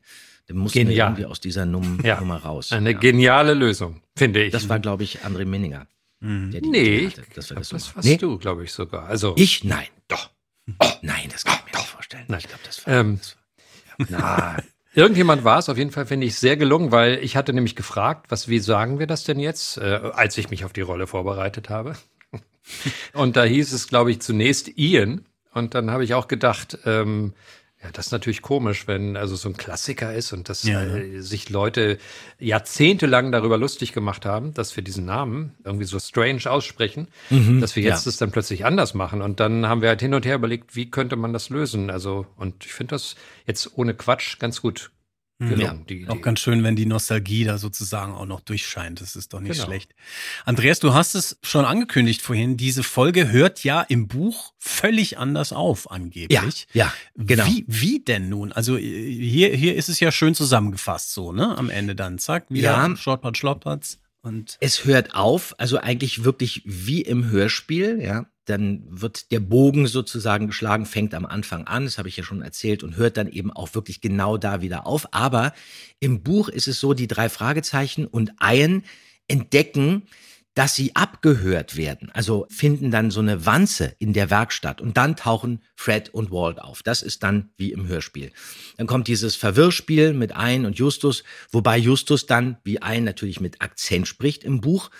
[0.50, 1.08] Dann mussten wir Genial.
[1.10, 2.18] irgendwie aus dieser Num Ja.
[2.18, 2.72] Nummer raus.
[2.72, 4.52] Eine geniale Lösung, finde ich.
[4.52, 5.86] Das war, glaube ich, André Minninger.
[6.18, 6.50] Mhm.
[6.50, 7.96] Der die nee, hatte, wir das, das so das machen.
[7.96, 8.16] warst Nee?
[8.16, 9.06] du, glaube ich sogar.
[9.06, 9.62] Also Ich?
[9.62, 9.86] Nein.
[10.08, 10.30] Doch.
[11.02, 12.24] Nein, das kann ich mir nicht vorstellen.
[12.26, 12.40] Nein.
[12.40, 12.94] Ich glaube, das war.
[12.94, 13.20] Ähm,
[14.08, 14.56] Na,
[14.94, 18.26] Irgendjemand war es, auf jeden Fall finde ich sehr gelungen, weil ich hatte nämlich gefragt,
[18.32, 21.70] was, wie sagen wir das denn jetzt, äh, als ich mich auf die Rolle vorbereitet
[21.70, 21.94] habe.
[23.12, 25.24] Und da hieß es, glaube ich, zunächst Ian.
[25.54, 27.34] Und dann habe ich auch gedacht, ähm,
[27.82, 31.20] ja, das ist natürlich komisch, wenn also so ein Klassiker ist und dass Ja, äh,
[31.20, 31.96] sich Leute
[32.38, 37.76] jahrzehntelang darüber lustig gemacht haben, dass wir diesen Namen irgendwie so strange aussprechen, Mhm, dass
[37.76, 38.10] wir jetzt ja.
[38.10, 39.22] das dann plötzlich anders machen.
[39.22, 41.90] Und dann haben wir halt hin und her überlegt, wie könnte man das lösen?
[41.90, 43.16] Also, und ich finde das
[43.46, 44.90] jetzt ohne Quatsch ganz gut
[45.48, 46.22] gelungen, die Auch Idee.
[46.22, 49.00] ganz schön, wenn die Nostalgie da sozusagen auch noch durchscheint.
[49.00, 49.64] Das ist doch nicht Genau.
[49.64, 49.94] schlecht.
[50.44, 52.56] Andreas, du hast es schon angekündigt vorhin.
[52.56, 56.68] Diese Folge hört ja im Buch völlig anders auf, angeblich.
[56.72, 57.46] Ja, ja, genau.
[57.46, 58.52] Wie, wie denn nun?
[58.52, 61.56] Also äh, hier, hier ist es ja schön zusammengefasst so, ne?
[61.58, 62.18] Am Ende dann.
[62.18, 62.96] Zack, wieder Ja.
[62.96, 63.98] Shortpart, Schlopperts.
[64.22, 68.26] Und Es hört auf, also eigentlich wirklich wie im Hörspiel, ja.
[68.46, 72.42] Dann wird der Bogen sozusagen geschlagen, fängt am Anfang an, das habe ich ja schon
[72.42, 75.14] erzählt, und hört dann eben auch wirklich genau da wieder auf.
[75.14, 75.52] Aber
[76.00, 78.82] im Buch ist es so, die drei Fragezeichen und Ian
[79.28, 80.02] entdecken,
[80.54, 82.10] dass sie abgehört werden.
[82.12, 86.60] Also finden dann so eine Wanze in der Werkstatt und dann tauchen Fred und Walt
[86.60, 86.82] auf.
[86.82, 88.32] Das ist dann wie im Hörspiel.
[88.76, 91.22] Dann kommt dieses Verwirrspiel mit Ein und Justus,
[91.52, 94.90] wobei Justus dann wie Ein natürlich mit Akzent spricht im Buch.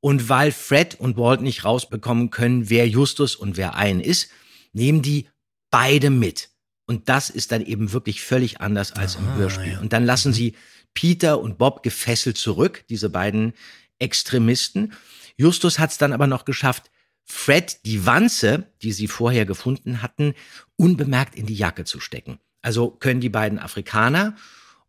[0.00, 4.30] Und weil Fred und Walt nicht rausbekommen können, wer Justus und wer Ein ist,
[4.72, 5.28] nehmen die
[5.70, 6.50] beide mit.
[6.86, 9.78] Und das ist dann eben wirklich völlig anders als im Hörspiel.
[9.80, 10.54] Und dann lassen sie
[10.94, 13.52] Peter und Bob gefesselt zurück, diese beiden
[13.98, 14.92] Extremisten.
[15.36, 16.90] Justus hat es dann aber noch geschafft,
[17.24, 20.34] Fred die Wanze, die sie vorher gefunden hatten,
[20.76, 22.38] unbemerkt in die Jacke zu stecken.
[22.62, 24.34] Also können die beiden Afrikaner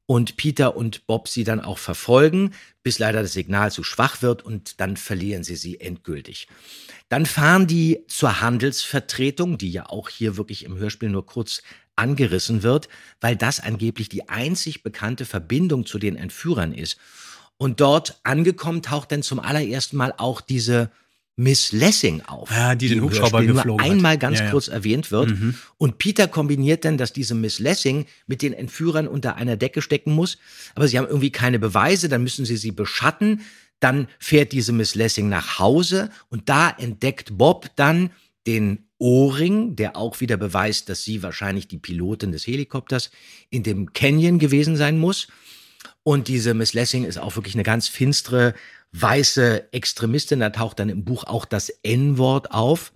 [0.05, 4.41] und Peter und Bob sie dann auch verfolgen, bis leider das Signal zu schwach wird
[4.41, 6.47] und dann verlieren sie sie endgültig.
[7.10, 11.62] Dann fahren die zur Handelsvertretung, die ja auch hier wirklich im Hörspiel nur kurz
[11.95, 12.89] angerissen wird,
[13.22, 16.97] weil das angeblich die einzig bekannte Verbindung zu den Entführern ist.
[17.62, 20.91] Und dort angekommen taucht dann zum allerersten Mal auch diese
[21.36, 22.49] Miss Lessing auf.
[22.51, 23.91] Ja, die den im Hubschrauber Hörspiel geflogen nur hat.
[23.91, 24.51] einmal ganz Ja, ja.
[24.51, 25.32] kurz erwähnt wird.
[25.32, 25.55] Mhm.
[25.78, 30.14] Und Peter kombiniert dann, dass diese Miss Lessing mit den Entführern unter einer Decke stecken
[30.14, 30.38] muss.
[30.74, 33.41] Aber sie haben irgendwie keine Beweise, dann müssen sie sie beschatten.
[33.82, 38.10] Dann fährt diese Miss Lessing nach Hause und da entdeckt Bob dann
[38.47, 43.12] den Ohrring, der auch wieder beweist, dass sie wahrscheinlich die Pilotin des Helikopters
[43.49, 45.28] in dem Canyon gewesen sein muss.
[46.10, 48.55] Und diese Miss Lessing ist auch wirklich eine ganz finstere,
[48.93, 50.39] weiße Extremistin.
[50.39, 52.93] Da taucht dann im Buch auch das N-Wort auf,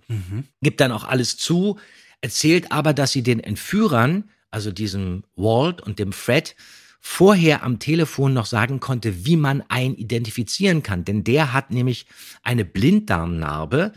[0.62, 1.78] gibt dann auch alles zu,
[2.22, 6.56] erzählt aber, dass sie den Entführern, also diesem Walt und dem Fred,
[6.98, 11.04] vorher am Telefon noch sagen konnte, wie man einen identifizieren kann.
[11.04, 12.06] Denn der hat nämlich
[12.42, 13.92] eine Blinddarmnarbe,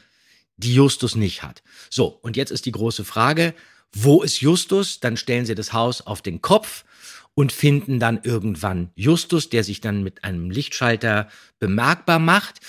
[0.57, 1.63] die Justus nicht hat.
[1.89, 3.55] So, und jetzt ist die große Frage,
[3.91, 4.99] wo ist Justus?
[4.99, 6.84] Dann stellen sie das Haus auf den Kopf
[7.38, 11.30] und finden dann irgendwann Justus, der sich dann mit einem Lichtschalter
[11.60, 12.62] bemerkbar macht.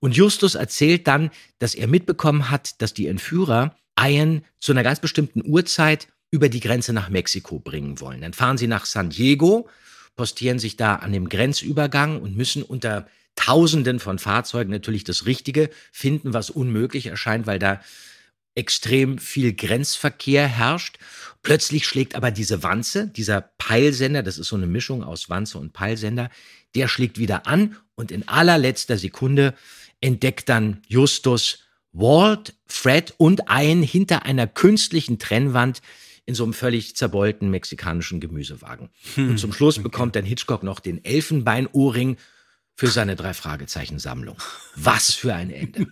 [0.00, 5.00] Und Justus erzählt dann, dass er mitbekommen hat, dass die Entführer Ian zu einer ganz
[5.00, 8.22] bestimmten Uhrzeit über die Grenze nach Mexiko bringen wollen.
[8.22, 9.68] Dann fahren sie nach San Diego,
[10.16, 13.06] postieren sich da an dem Grenzübergang und müssen unter
[13.36, 17.82] Tausenden von Fahrzeugen natürlich das Richtige finden, was unmöglich erscheint, weil da
[18.54, 20.98] extrem viel Grenzverkehr herrscht.
[21.42, 25.72] Plötzlich schlägt aber diese Wanze, dieser Peilsender, das ist so eine Mischung aus Wanze und
[25.72, 26.30] Peilsender,
[26.74, 29.54] der schlägt wieder an und in allerletzter Sekunde
[30.00, 31.60] entdeckt dann Justus
[31.92, 35.80] Walt, Fred und ein hinter einer künstlichen Trennwand
[36.26, 38.88] in so einem völlig zerbeulten mexikanischen Gemüsewagen.
[39.14, 42.16] Hm, und zum Schluss bekommt dann Hitchcock noch den Elfenbeinohrring
[42.76, 44.36] für seine drei Fragezeichen Sammlung.
[44.74, 45.86] Was für ein Ende.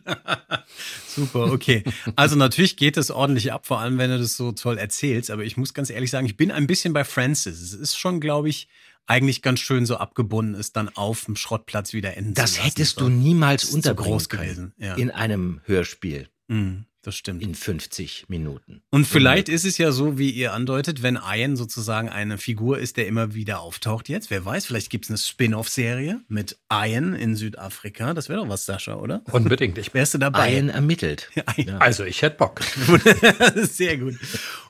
[1.07, 1.85] Super, okay.
[2.17, 5.31] Also natürlich geht es ordentlich ab, vor allem wenn du das so toll erzählst.
[5.31, 7.61] Aber ich muss ganz ehrlich sagen, ich bin ein bisschen bei Francis.
[7.61, 8.69] Es ist schon, glaube ich,
[9.07, 13.09] eigentlich ganz schön so abgebunden ist, dann auf dem Schrottplatz wieder enden Das hättest du
[13.09, 14.73] niemals unterbringen können.
[14.77, 14.95] Ja.
[14.95, 16.29] in einem Hörspiel.
[16.49, 17.43] Mhm, das stimmt.
[17.43, 18.83] In 50 Minuten.
[18.91, 22.97] Und vielleicht ist es ja so, wie ihr andeutet, wenn Ian sozusagen eine Figur ist,
[22.97, 24.31] der immer wieder auftaucht jetzt.
[24.31, 28.15] Wer weiß, vielleicht gibt es eine Spin-off-Serie mit Ian in Südafrika.
[28.15, 29.23] Das wäre doch was, Sascha, oder?
[29.33, 29.79] Unbedingt.
[29.79, 30.55] Ich Wärst du dabei?
[30.55, 31.31] Ian ermittelt.
[31.79, 32.61] Also ich hätte Bock.
[33.55, 34.15] Sehr gut.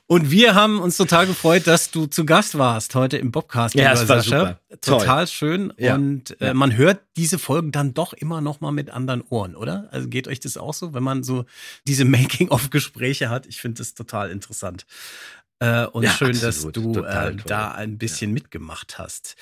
[0.05, 3.73] Und wir haben uns total gefreut, dass du zu Gast warst heute im Bobcast.
[3.73, 4.39] Ja, es war Sascha.
[4.39, 4.59] super.
[4.81, 4.99] Toll.
[4.99, 5.73] Total schön.
[5.77, 5.95] Ja.
[5.95, 6.53] Und äh, Ja.
[6.53, 9.87] man hört diese Folgen dann doch immer noch mal mit anderen Ohren, oder?
[9.91, 11.45] Also geht euch das auch so, wenn man so
[11.87, 12.03] diese
[12.57, 13.45] Making-of-Gespräche hat?
[13.47, 14.85] Ich finde das total interessant.
[15.59, 16.75] Äh, und Ja, schön, dass absolut.
[16.75, 17.43] du Total äh, toll.
[17.47, 19.35] da ein bisschen mitgemacht hast.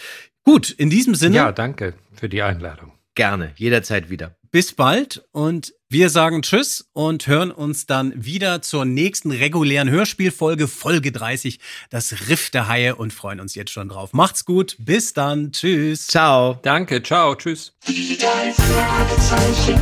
[0.43, 1.36] Gut, in diesem Sinne.
[1.38, 2.91] Ja, danke für die Einladung.
[3.16, 4.36] Gerne, jederzeit wieder.
[4.51, 10.70] Bis bald und wir sagen Tschüss und hören uns dann wieder zur nächsten regulären Hörspielfolge,
[10.70, 14.14] Folge 30, das Riff der Haie und freuen uns jetzt schon drauf.
[14.14, 16.08] Macht's gut, bis dann, tschüss.
[16.08, 16.58] Ciao.
[16.62, 17.74] Danke, ciao, tschüss.
[17.86, 19.82] Die drei Fragezeichen.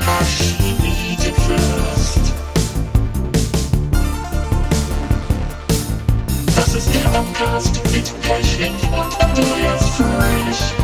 [0.00, 2.32] Hush, eat it first.
[6.56, 10.83] Das ist der Podcast mit Pechling und Andreas Fröhlich.